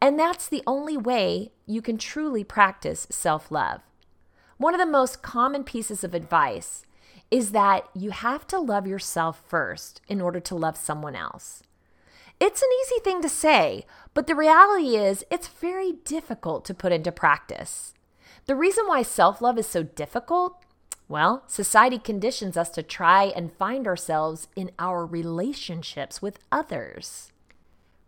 And 0.00 0.18
that's 0.18 0.48
the 0.48 0.62
only 0.66 0.96
way 0.96 1.52
you 1.66 1.82
can 1.82 1.98
truly 1.98 2.42
practice 2.42 3.06
self 3.10 3.50
love. 3.50 3.82
One 4.56 4.72
of 4.72 4.80
the 4.80 4.86
most 4.86 5.20
common 5.20 5.62
pieces 5.62 6.02
of 6.02 6.14
advice 6.14 6.86
is 7.34 7.50
that 7.50 7.88
you 7.94 8.12
have 8.12 8.46
to 8.46 8.60
love 8.60 8.86
yourself 8.86 9.42
first 9.44 10.00
in 10.06 10.20
order 10.20 10.38
to 10.38 10.54
love 10.54 10.76
someone 10.76 11.16
else. 11.16 11.64
It's 12.38 12.62
an 12.62 12.68
easy 12.82 13.00
thing 13.02 13.22
to 13.22 13.28
say, 13.28 13.86
but 14.14 14.28
the 14.28 14.36
reality 14.36 14.94
is 14.94 15.24
it's 15.32 15.48
very 15.48 15.94
difficult 16.04 16.64
to 16.66 16.74
put 16.74 16.92
into 16.92 17.10
practice. 17.10 17.92
The 18.46 18.54
reason 18.54 18.86
why 18.86 19.02
self 19.02 19.42
love 19.42 19.58
is 19.58 19.66
so 19.66 19.82
difficult 19.82 20.62
well, 21.08 21.42
society 21.48 21.98
conditions 21.98 22.56
us 22.56 22.70
to 22.70 22.82
try 22.84 23.24
and 23.24 23.52
find 23.52 23.88
ourselves 23.88 24.46
in 24.54 24.70
our 24.78 25.04
relationships 25.04 26.22
with 26.22 26.38
others. 26.52 27.32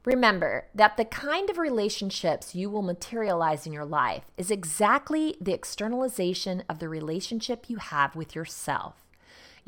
Remember 0.04 0.68
that 0.72 0.96
the 0.96 1.04
kind 1.04 1.50
of 1.50 1.58
relationships 1.58 2.54
you 2.54 2.70
will 2.70 2.82
materialize 2.82 3.66
in 3.66 3.72
your 3.72 3.84
life 3.84 4.22
is 4.38 4.52
exactly 4.52 5.36
the 5.40 5.52
externalization 5.52 6.62
of 6.68 6.78
the 6.78 6.88
relationship 6.88 7.68
you 7.68 7.78
have 7.78 8.14
with 8.14 8.36
yourself. 8.36 9.05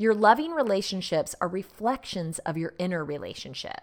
Your 0.01 0.13
loving 0.13 0.51
relationships 0.51 1.35
are 1.41 1.49
reflections 1.49 2.39
of 2.39 2.55
your 2.55 2.73
inner 2.79 3.03
relationship. 3.03 3.81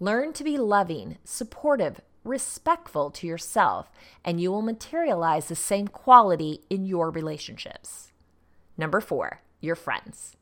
Learn 0.00 0.32
to 0.32 0.42
be 0.42 0.56
loving, 0.56 1.18
supportive, 1.22 2.00
respectful 2.24 3.10
to 3.10 3.26
yourself, 3.26 3.90
and 4.24 4.40
you 4.40 4.50
will 4.50 4.62
materialize 4.62 5.48
the 5.48 5.54
same 5.54 5.86
quality 5.86 6.62
in 6.70 6.86
your 6.86 7.10
relationships. 7.10 8.10
Number 8.78 9.02
four, 9.02 9.42
your 9.60 9.74
friends. 9.74 10.34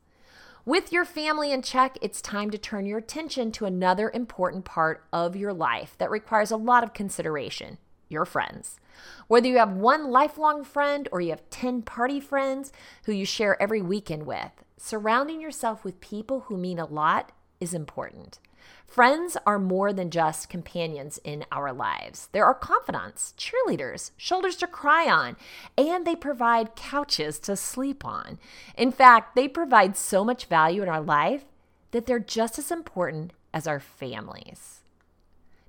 With 0.63 0.93
your 0.93 1.03
family 1.03 1.51
in 1.51 1.63
check, 1.63 1.97
it's 2.01 2.21
time 2.21 2.49
to 2.51 2.57
turn 2.57 2.85
your 2.85 2.99
attention 2.99 3.51
to 3.51 3.65
another 3.65 4.09
important 4.09 4.63
part 4.63 5.03
of 5.11 5.35
your 5.35 5.51
life 5.51 5.97
that 5.97 6.11
requires 6.11 6.49
a 6.49 6.55
lot 6.55 6.81
of 6.81 6.93
consideration 6.93 7.77
your 8.07 8.23
friends. 8.25 8.79
Whether 9.27 9.49
you 9.49 9.57
have 9.57 9.73
one 9.73 10.11
lifelong 10.11 10.63
friend 10.63 11.09
or 11.11 11.19
you 11.19 11.31
have 11.31 11.49
10 11.49 11.81
party 11.81 12.21
friends 12.21 12.71
who 13.05 13.11
you 13.11 13.25
share 13.25 13.61
every 13.61 13.81
weekend 13.81 14.25
with, 14.25 14.63
surrounding 14.77 15.41
yourself 15.41 15.83
with 15.83 16.01
people 16.01 16.41
who 16.41 16.57
mean 16.57 16.79
a 16.79 16.85
lot 16.85 17.31
is 17.59 17.73
important. 17.73 18.39
Friends 18.85 19.35
are 19.45 19.57
more 19.57 19.91
than 19.91 20.11
just 20.11 20.49
companions 20.49 21.19
in 21.23 21.45
our 21.51 21.73
lives. 21.73 22.29
There 22.31 22.45
are 22.45 22.53
confidants, 22.53 23.33
cheerleaders, 23.37 24.11
shoulders 24.17 24.55
to 24.57 24.67
cry 24.67 25.09
on, 25.09 25.35
and 25.77 26.05
they 26.05 26.15
provide 26.15 26.75
couches 26.75 27.39
to 27.39 27.55
sleep 27.55 28.05
on. 28.05 28.37
In 28.77 28.91
fact, 28.91 29.35
they 29.35 29.47
provide 29.47 29.97
so 29.97 30.23
much 30.23 30.45
value 30.45 30.83
in 30.83 30.89
our 30.89 31.01
life 31.01 31.45
that 31.91 32.05
they're 32.05 32.19
just 32.19 32.59
as 32.59 32.71
important 32.71 33.33
as 33.53 33.65
our 33.67 33.79
families. 33.79 34.81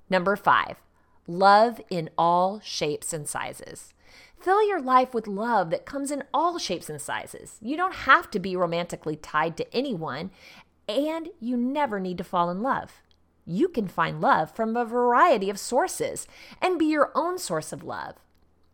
Number 0.09 0.35
five, 0.35 0.77
love 1.27 1.81
in 1.89 2.11
all 2.17 2.59
shapes 2.63 3.11
and 3.11 3.27
sizes. 3.27 3.94
Fill 4.45 4.67
your 4.67 4.79
life 4.79 5.15
with 5.15 5.25
love 5.25 5.71
that 5.71 5.87
comes 5.87 6.11
in 6.11 6.23
all 6.31 6.59
shapes 6.59 6.87
and 6.87 7.01
sizes. 7.01 7.57
You 7.63 7.75
don't 7.75 7.95
have 7.95 8.29
to 8.29 8.37
be 8.37 8.55
romantically 8.55 9.15
tied 9.15 9.57
to 9.57 9.75
anyone, 9.75 10.29
and 10.87 11.29
you 11.39 11.57
never 11.57 11.99
need 11.99 12.19
to 12.19 12.23
fall 12.23 12.51
in 12.51 12.61
love. 12.61 13.01
You 13.47 13.67
can 13.67 13.87
find 13.87 14.21
love 14.21 14.55
from 14.55 14.77
a 14.77 14.85
variety 14.85 15.49
of 15.49 15.57
sources 15.57 16.27
and 16.61 16.77
be 16.77 16.85
your 16.85 17.11
own 17.15 17.39
source 17.39 17.73
of 17.73 17.83
love. 17.83 18.17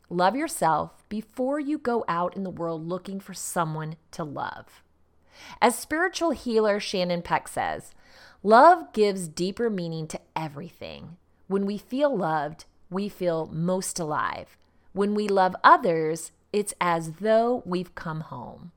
Love 0.10 0.36
yourself 0.36 1.06
before 1.08 1.58
you 1.58 1.78
go 1.78 2.04
out 2.06 2.36
in 2.36 2.44
the 2.44 2.50
world 2.50 2.86
looking 2.86 3.22
for 3.22 3.34
someone 3.34 3.96
to 4.12 4.26
love. 4.26 4.84
As 5.62 5.80
spiritual 5.80 6.32
healer 6.32 6.82
Shannon 6.82 7.22
Peck 7.22 7.48
says, 7.48 7.94
love 8.44 8.92
gives 8.92 9.30
deeper 9.30 9.70
meaning 9.70 10.06
to 10.08 10.20
everything. 10.36 11.16
When 11.48 11.66
we 11.66 11.78
feel 11.78 12.14
loved, 12.14 12.66
we 12.90 13.08
feel 13.08 13.46
most 13.54 14.02
alive. 14.02 14.58
When 14.94 15.16
we 15.16 15.28
love 15.28 15.56
others, 15.64 16.32
it's 16.52 16.74
as 16.82 17.14
though 17.14 17.64
we've 17.66 17.96
come 17.96 18.22
home. 18.22 18.72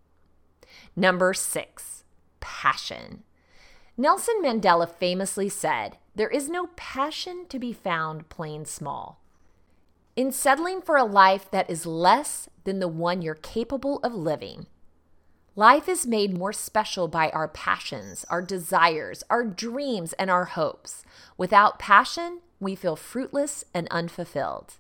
Number 0.95 1.35
six, 1.35 2.05
passion. 2.41 3.25
Nelson 3.97 4.37
Mandela 4.43 4.89
famously 4.89 5.49
said, 5.49 5.99
There 6.15 6.29
is 6.29 6.49
no 6.49 6.69
passion 6.77 7.47
to 7.49 7.59
be 7.59 7.73
found 7.73 8.29
plain 8.29 8.65
small. 8.65 9.21
In 10.17 10.31
settling 10.31 10.81
for 10.81 10.97
a 10.97 11.05
life 11.05 11.51
that 11.51 11.69
is 11.69 11.87
less 11.87 12.49
than 12.62 12.79
the 12.79 12.89
one 12.89 13.21
you're 13.21 13.35
capable 13.35 13.99
of 14.05 14.15
living, 14.15 14.67
life 15.57 15.89
is 15.89 16.07
made 16.07 16.37
more 16.37 16.53
special 16.53 17.09
by 17.09 17.31
our 17.31 17.49
passions, 17.49 18.25
our 18.31 18.43
desires, 18.43 19.25
our 19.29 19.45
dreams, 19.45 20.12
and 20.15 20.31
our 20.31 20.45
hopes. 20.45 21.05
Without 21.37 21.81
passion, 21.81 22.41
we 22.61 22.77
feel 22.77 22.95
fruitless 22.95 23.65
and 23.75 23.89
unfulfilled. 23.91 24.75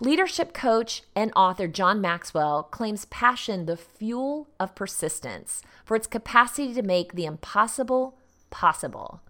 Leadership 0.00 0.52
coach 0.52 1.02
and 1.14 1.32
author 1.36 1.68
John 1.68 2.00
Maxwell 2.00 2.62
claims 2.64 3.04
passion 3.06 3.66
the 3.66 3.76
fuel 3.76 4.48
of 4.58 4.74
persistence 4.74 5.62
for 5.84 5.96
its 5.96 6.06
capacity 6.06 6.72
to 6.74 6.82
make 6.82 7.12
the 7.12 7.26
impossible 7.26 8.16
possible. 8.50 9.20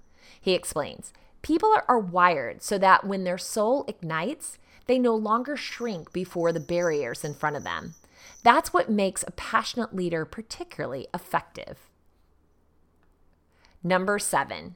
He 0.40 0.52
explains 0.52 1.12
people 1.42 1.74
are, 1.88 1.98
wired 1.98 2.62
so 2.62 2.78
that 2.78 3.04
when 3.04 3.24
their 3.24 3.38
soul 3.38 3.84
ignites, 3.88 4.58
they 4.86 4.98
no 4.98 5.14
longer 5.14 5.56
shrink 5.56 6.12
before 6.12 6.52
the 6.52 6.60
barriers 6.60 7.24
in 7.24 7.34
front 7.34 7.56
of 7.56 7.64
them. 7.64 7.94
That's 8.42 8.72
what 8.72 8.90
makes 8.90 9.22
a 9.22 9.32
passionate 9.32 9.94
leader 9.94 10.24
particularly 10.24 11.08
effective. 11.14 11.78
Number 13.82 14.18
seven, 14.18 14.74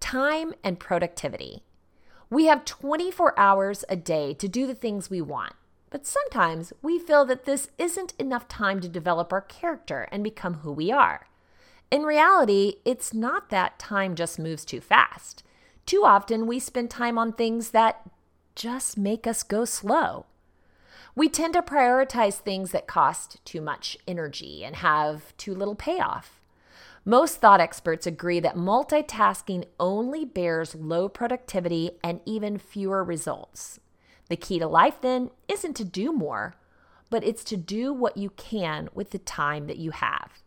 time 0.00 0.54
and 0.64 0.78
productivity. 0.78 1.62
We 2.32 2.46
have 2.46 2.64
24 2.64 3.38
hours 3.38 3.84
a 3.90 3.96
day 3.96 4.32
to 4.32 4.48
do 4.48 4.66
the 4.66 4.74
things 4.74 5.10
we 5.10 5.20
want, 5.20 5.52
but 5.90 6.06
sometimes 6.06 6.72
we 6.80 6.98
feel 6.98 7.26
that 7.26 7.44
this 7.44 7.68
isn't 7.76 8.14
enough 8.18 8.48
time 8.48 8.80
to 8.80 8.88
develop 8.88 9.34
our 9.34 9.42
character 9.42 10.08
and 10.10 10.24
become 10.24 10.54
who 10.54 10.72
we 10.72 10.90
are. 10.90 11.28
In 11.90 12.04
reality, 12.04 12.76
it's 12.86 13.12
not 13.12 13.50
that 13.50 13.78
time 13.78 14.14
just 14.14 14.38
moves 14.38 14.64
too 14.64 14.80
fast. 14.80 15.42
Too 15.84 16.04
often, 16.06 16.46
we 16.46 16.58
spend 16.58 16.88
time 16.88 17.18
on 17.18 17.34
things 17.34 17.72
that 17.72 18.00
just 18.54 18.96
make 18.96 19.26
us 19.26 19.42
go 19.42 19.66
slow. 19.66 20.24
We 21.14 21.28
tend 21.28 21.52
to 21.52 21.60
prioritize 21.60 22.36
things 22.36 22.70
that 22.70 22.86
cost 22.86 23.44
too 23.44 23.60
much 23.60 23.98
energy 24.08 24.64
and 24.64 24.76
have 24.76 25.36
too 25.36 25.54
little 25.54 25.74
payoff. 25.74 26.40
Most 27.04 27.40
thought 27.40 27.60
experts 27.60 28.06
agree 28.06 28.38
that 28.38 28.54
multitasking 28.54 29.64
only 29.80 30.24
bears 30.24 30.76
low 30.76 31.08
productivity 31.08 31.98
and 32.04 32.20
even 32.24 32.58
fewer 32.58 33.02
results. 33.02 33.80
The 34.28 34.36
key 34.36 34.60
to 34.60 34.68
life, 34.68 35.00
then, 35.00 35.30
isn't 35.48 35.74
to 35.74 35.84
do 35.84 36.12
more, 36.12 36.54
but 37.10 37.24
it's 37.24 37.42
to 37.44 37.56
do 37.56 37.92
what 37.92 38.16
you 38.16 38.30
can 38.30 38.88
with 38.94 39.10
the 39.10 39.18
time 39.18 39.66
that 39.66 39.78
you 39.78 39.90
have. 39.90 40.42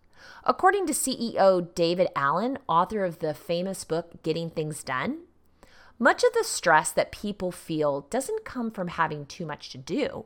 According 0.46 0.88
to 0.88 0.94
CEO 0.94 1.74
David 1.76 2.08
Allen, 2.16 2.58
author 2.70 3.04
of 3.04 3.20
the 3.20 3.34
famous 3.34 3.84
book 3.84 4.24
Getting 4.24 4.50
Things 4.50 4.82
Done, 4.82 5.24
much 6.00 6.24
of 6.24 6.32
the 6.34 6.44
stress 6.46 6.90
that 6.92 7.12
people 7.12 7.52
feel 7.52 8.02
doesn't 8.10 8.46
come 8.46 8.72
from 8.72 8.88
having 8.88 9.26
too 9.26 9.46
much 9.46 9.70
to 9.72 9.78
do. 9.78 10.24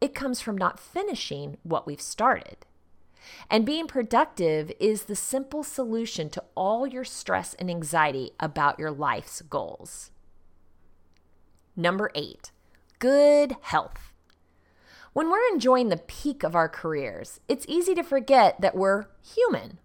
It 0.00 0.14
comes 0.14 0.40
from 0.40 0.58
not 0.58 0.80
finishing 0.80 1.56
what 1.62 1.86
we've 1.86 2.02
started. 2.02 2.66
And 3.50 3.66
being 3.66 3.86
productive 3.86 4.72
is 4.80 5.04
the 5.04 5.16
simple 5.16 5.62
solution 5.62 6.30
to 6.30 6.44
all 6.54 6.86
your 6.86 7.04
stress 7.04 7.54
and 7.54 7.70
anxiety 7.70 8.32
about 8.40 8.78
your 8.78 8.90
life's 8.90 9.42
goals. 9.42 10.10
Number 11.76 12.10
eight, 12.14 12.50
good 12.98 13.56
health. 13.62 14.12
When 15.12 15.30
we're 15.30 15.52
enjoying 15.52 15.88
the 15.88 15.98
peak 15.98 16.42
of 16.42 16.56
our 16.56 16.68
careers, 16.68 17.40
it's 17.48 17.66
easy 17.68 17.94
to 17.94 18.02
forget 18.02 18.60
that 18.60 18.74
we're 18.74 19.06
human. 19.22 19.78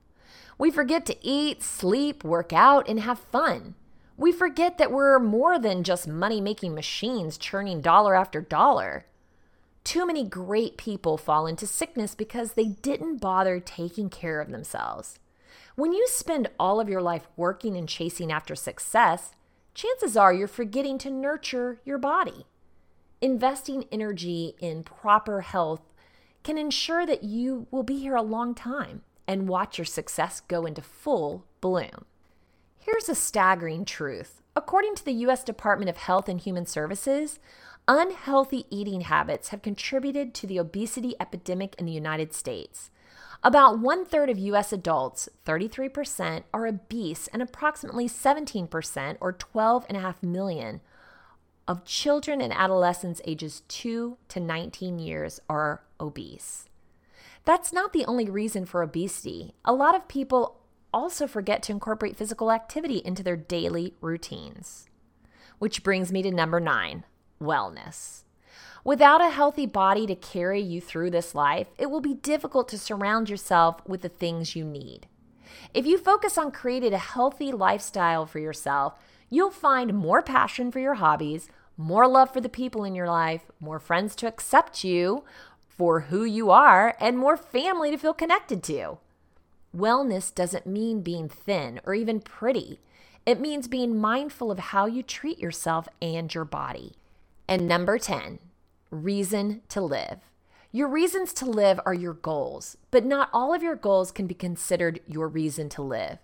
We 0.58 0.72
forget 0.72 1.06
to 1.08 1.18
eat, 1.26 1.62
sleep, 1.62 2.24
work 2.24 2.54
out, 2.54 2.88
and 2.88 3.02
have 3.02 3.20
fun. 3.20 3.76
We 4.16 4.32
forget 4.32 4.78
that 4.78 4.92
we're 4.92 5.20
more 5.20 5.60
than 5.60 5.84
just 5.84 6.08
money 6.08 6.42
making 6.42 6.74
machines 6.74 7.38
churning 7.38 7.82
dollar 7.82 8.16
after 8.16 8.42
dollar. 8.42 9.06
Too 9.88 10.06
many 10.06 10.26
great 10.26 10.76
people 10.76 11.18
fall 11.18 11.48
into 11.48 11.66
sickness 11.66 12.14
because 12.14 12.52
they 12.52 12.66
didn't 12.66 13.22
bother 13.22 13.62
taking 13.62 14.10
care 14.10 14.42
of 14.42 14.52
themselves. 14.52 15.18
When 15.76 15.94
you 15.94 16.06
spend 16.10 16.50
all 16.60 16.82
of 16.82 16.90
your 16.90 17.02
life 17.02 17.30
working 17.38 17.78
and 17.78 17.88
chasing 17.88 18.30
after 18.30 18.54
success, 18.54 19.32
chances 19.74 20.18
are 20.18 20.34
you're 20.34 20.50
forgetting 20.50 20.98
to 20.98 21.10
nurture 21.10 21.80
your 21.86 21.98
body. 21.98 22.46
Investing 23.22 23.86
energy 23.90 24.56
in 24.60 24.84
proper 24.84 25.40
health 25.40 25.94
can 26.44 26.58
ensure 26.58 27.06
that 27.06 27.24
you 27.24 27.68
will 27.72 27.84
be 27.84 27.98
here 27.98 28.18
a 28.18 28.22
long 28.22 28.54
time 28.54 29.04
and 29.26 29.48
watch 29.48 29.78
your 29.78 29.86
success 29.86 30.42
go 30.42 30.66
into 30.66 30.82
full 30.82 31.46
bloom. 31.62 32.04
Here's 32.78 33.08
a 33.08 33.16
staggering 33.16 33.86
truth. 33.86 34.42
According 34.54 34.96
to 34.96 35.06
the 35.06 35.14
U.S. 35.14 35.46
Department 35.46 35.88
of 35.90 35.96
Health 35.96 36.28
and 36.28 36.42
Human 36.42 36.66
Services, 36.66 37.40
unhealthy 37.88 38.66
eating 38.70 39.02
habits 39.02 39.50
have 39.50 39.62
contributed 39.62 40.34
to 40.34 40.48
the 40.48 40.58
obesity 40.58 41.16
epidemic 41.20 41.76
in 41.78 41.86
the 41.86 41.92
United 41.92 42.34
States. 42.34 42.90
About 43.44 43.80
one 43.80 44.06
third 44.06 44.30
of 44.30 44.38
US 44.40 44.74
adults, 44.74 45.30
33%, 45.46 46.44
are 46.54 46.68
obese, 46.68 47.28
and 47.28 47.42
approximately 47.42 48.08
17%, 48.08 49.18
or 49.22 49.34
12.5 49.34 50.24
million, 50.24 50.82
of 51.68 51.84
children 51.84 52.42
and 52.42 52.54
adolescents 52.54 53.22
ages 53.26 53.62
2 53.68 54.18
to 54.30 54.40
19 54.40 55.00
years 55.00 55.40
are 55.50 55.84
obese. 56.00 56.70
That's 57.46 57.74
not 57.74 57.94
the 57.94 58.06
only 58.06 58.30
reason 58.30 58.66
for 58.66 58.82
obesity. 58.82 59.54
A 59.66 59.74
lot 59.74 59.96
of 59.96 60.08
people 60.08 60.60
also 60.94 61.28
forget 61.28 61.62
to 61.64 61.72
incorporate 61.72 62.18
physical 62.18 62.52
activity 62.52 63.02
into 63.04 63.22
their 63.22 63.36
daily 63.36 63.94
routines. 64.02 64.88
Which 65.60 65.84
brings 65.84 66.12
me 66.12 66.22
to 66.22 66.32
number 66.32 66.60
nine 66.60 67.04
wellness. 67.42 68.24
Without 68.84 69.22
a 69.22 69.30
healthy 69.30 69.66
body 69.66 70.08
to 70.08 70.16
carry 70.16 70.62
you 70.62 70.80
through 70.80 71.12
this 71.12 71.36
life, 71.36 71.68
it 71.78 71.90
will 71.92 72.00
be 72.00 72.14
difficult 72.14 72.70
to 72.70 72.78
surround 72.78 73.30
yourself 73.30 73.86
with 73.86 74.02
the 74.02 74.10
things 74.10 74.56
you 74.56 74.64
need. 74.64 75.08
If 75.74 75.86
you 75.86 75.98
focus 75.98 76.38
on 76.38 76.52
creating 76.52 76.94
a 76.94 76.98
healthy 76.98 77.52
lifestyle 77.52 78.26
for 78.26 78.40
yourself, 78.40 78.94
you'll 79.30 79.52
find 79.52 79.94
more 79.94 80.22
passion 80.22 80.72
for 80.72 80.80
your 80.80 80.96
hobbies, 80.96 81.50
more 81.76 82.08
love 82.08 82.32
for 82.32 82.42
the 82.42 82.50
people 82.50 82.84
in 82.84 82.96
your 82.96 83.08
life, 83.08 83.42
more 83.60 83.80
friends 83.80 84.16
to 84.16 84.28
accept 84.28 84.84
you 84.84 85.24
for 85.68 86.02
who 86.02 86.24
you 86.24 86.50
are, 86.50 86.96
and 87.00 87.18
more 87.18 87.38
family 87.38 87.92
to 87.92 87.98
feel 87.98 88.14
connected 88.14 88.64
to. 88.64 88.98
Wellness 89.76 90.34
doesn't 90.34 90.66
mean 90.66 91.02
being 91.02 91.30
thin 91.30 91.80
or 91.86 91.94
even 91.94 92.20
pretty. 92.20 92.80
It 93.26 93.40
means 93.40 93.68
being 93.68 94.00
mindful 94.00 94.50
of 94.50 94.60
how 94.60 94.86
you 94.88 95.04
treat 95.04 95.38
yourself 95.38 95.88
and 96.02 96.34
your 96.34 96.46
body. 96.46 96.94
And 97.48 97.68
number 97.68 97.98
10, 97.98 98.40
reason 98.92 99.62
to 99.70 99.80
live. 99.80 100.20
Your 100.72 100.90
reasons 100.90 101.32
to 101.34 101.46
live 101.46 101.80
are 101.86 101.94
your 101.94 102.14
goals, 102.14 102.76
but 102.92 103.06
not 103.06 103.30
all 103.32 103.54
of 103.54 103.64
your 103.64 103.76
goals 103.76 104.12
can 104.12 104.28
be 104.28 104.34
considered 104.34 105.00
your 105.08 105.30
reason 105.30 105.70
to 105.70 105.82
live. 105.82 106.20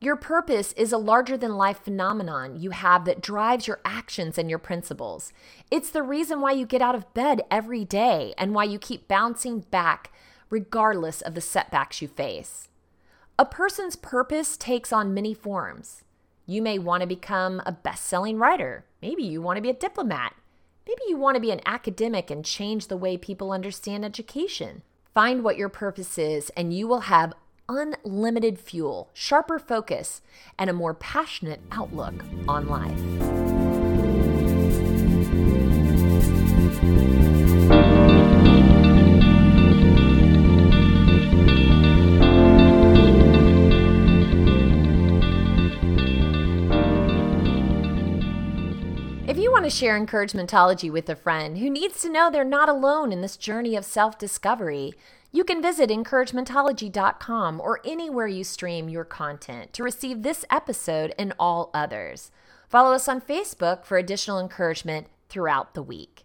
Your 0.00 0.16
purpose 0.16 0.72
is 0.72 0.92
a 0.92 0.98
larger 0.98 1.36
than 1.36 1.58
life 1.58 1.80
phenomenon 1.84 2.58
you 2.58 2.70
have 2.70 3.04
that 3.04 3.20
drives 3.20 3.66
your 3.66 3.80
actions 3.84 4.38
and 4.38 4.48
your 4.48 4.58
principles. 4.58 5.30
It's 5.70 5.90
the 5.90 6.02
reason 6.02 6.40
why 6.40 6.52
you 6.52 6.64
get 6.64 6.80
out 6.80 6.94
of 6.94 7.12
bed 7.12 7.42
every 7.50 7.84
day 7.84 8.32
and 8.38 8.54
why 8.54 8.64
you 8.64 8.78
keep 8.78 9.08
bouncing 9.08 9.60
back 9.60 10.10
regardless 10.48 11.20
of 11.20 11.34
the 11.34 11.42
setbacks 11.42 12.00
you 12.00 12.08
face. 12.08 12.70
A 13.38 13.44
person's 13.44 13.94
purpose 13.94 14.56
takes 14.56 14.90
on 14.90 15.12
many 15.12 15.34
forms. 15.34 16.02
You 16.50 16.62
may 16.62 16.80
want 16.80 17.02
to 17.02 17.06
become 17.06 17.62
a 17.64 17.70
best 17.70 18.06
selling 18.06 18.36
writer. 18.36 18.84
Maybe 19.00 19.22
you 19.22 19.40
want 19.40 19.58
to 19.58 19.62
be 19.62 19.70
a 19.70 19.72
diplomat. 19.72 20.34
Maybe 20.84 21.02
you 21.06 21.16
want 21.16 21.36
to 21.36 21.40
be 21.40 21.52
an 21.52 21.60
academic 21.64 22.28
and 22.28 22.44
change 22.44 22.88
the 22.88 22.96
way 22.96 23.16
people 23.16 23.52
understand 23.52 24.04
education. 24.04 24.82
Find 25.14 25.44
what 25.44 25.56
your 25.56 25.68
purpose 25.68 26.18
is, 26.18 26.50
and 26.56 26.74
you 26.74 26.88
will 26.88 27.02
have 27.02 27.34
unlimited 27.68 28.58
fuel, 28.58 29.10
sharper 29.14 29.60
focus, 29.60 30.22
and 30.58 30.68
a 30.68 30.72
more 30.72 30.92
passionate 30.92 31.60
outlook 31.70 32.24
on 32.48 32.66
life. 32.66 32.98
To 49.70 49.76
share 49.76 49.98
encouragementology 49.98 50.90
with 50.90 51.08
a 51.08 51.14
friend 51.14 51.58
who 51.58 51.70
needs 51.70 52.02
to 52.02 52.10
know 52.10 52.28
they're 52.28 52.44
not 52.44 52.68
alone 52.68 53.12
in 53.12 53.20
this 53.20 53.36
journey 53.36 53.76
of 53.76 53.84
self 53.84 54.18
discovery, 54.18 54.94
you 55.30 55.44
can 55.44 55.62
visit 55.62 55.90
encouragementology.com 55.90 57.60
or 57.60 57.80
anywhere 57.84 58.26
you 58.26 58.42
stream 58.42 58.88
your 58.88 59.04
content 59.04 59.72
to 59.72 59.84
receive 59.84 60.22
this 60.22 60.44
episode 60.50 61.14
and 61.16 61.32
all 61.38 61.70
others. 61.72 62.32
Follow 62.68 62.92
us 62.92 63.08
on 63.08 63.20
Facebook 63.20 63.84
for 63.84 63.96
additional 63.96 64.40
encouragement 64.40 65.06
throughout 65.28 65.74
the 65.74 65.82
week. 65.82 66.24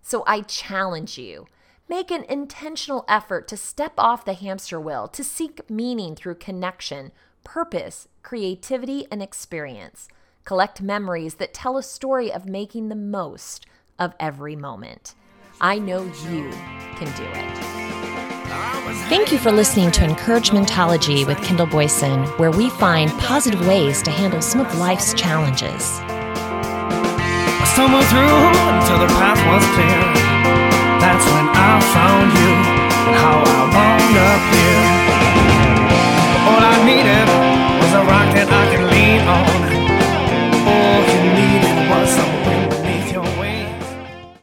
So 0.00 0.24
I 0.26 0.40
challenge 0.40 1.16
you 1.18 1.46
make 1.88 2.10
an 2.10 2.24
intentional 2.24 3.04
effort 3.06 3.46
to 3.48 3.56
step 3.56 3.92
off 3.96 4.24
the 4.24 4.34
hamster 4.34 4.80
wheel, 4.80 5.06
to 5.08 5.22
seek 5.22 5.70
meaning 5.70 6.16
through 6.16 6.34
connection, 6.34 7.12
purpose, 7.44 8.08
creativity, 8.22 9.06
and 9.12 9.22
experience. 9.22 10.08
Collect 10.44 10.82
memories 10.82 11.34
that 11.34 11.54
tell 11.54 11.76
a 11.76 11.82
story 11.82 12.32
of 12.32 12.46
making 12.46 12.88
the 12.88 12.96
most 12.96 13.66
of 13.98 14.14
every 14.18 14.56
moment. 14.56 15.14
I 15.60 15.78
know 15.78 16.02
you 16.02 16.50
can 16.96 17.06
do 17.16 17.24
it. 17.24 17.58
Thank 19.08 19.30
you 19.30 19.38
for 19.38 19.52
listening 19.52 19.92
to 19.92 20.00
Encouragementology 20.02 21.24
with 21.26 21.38
Kendall 21.42 21.66
Boyson, 21.66 22.24
where 22.38 22.50
we 22.50 22.68
find 22.70 23.10
positive 23.12 23.66
ways 23.66 24.02
to 24.02 24.10
handle 24.10 24.42
some 24.42 24.60
of 24.60 24.78
life's 24.78 25.14
challenges. 25.14 26.00
I 26.02 27.64
stumbled 27.72 28.04
through 28.06 28.18
until 28.18 28.98
the 28.98 29.06
path 29.14 29.38
was 29.46 29.64
clear. 29.76 30.02
That's 30.98 31.24
when 31.24 31.48
I 31.54 31.80
found 31.94 32.32
you, 32.34 32.52
how 33.14 33.38
I 33.46 33.60
wound 33.72 34.16
up 34.18 34.54
here. 34.54 34.91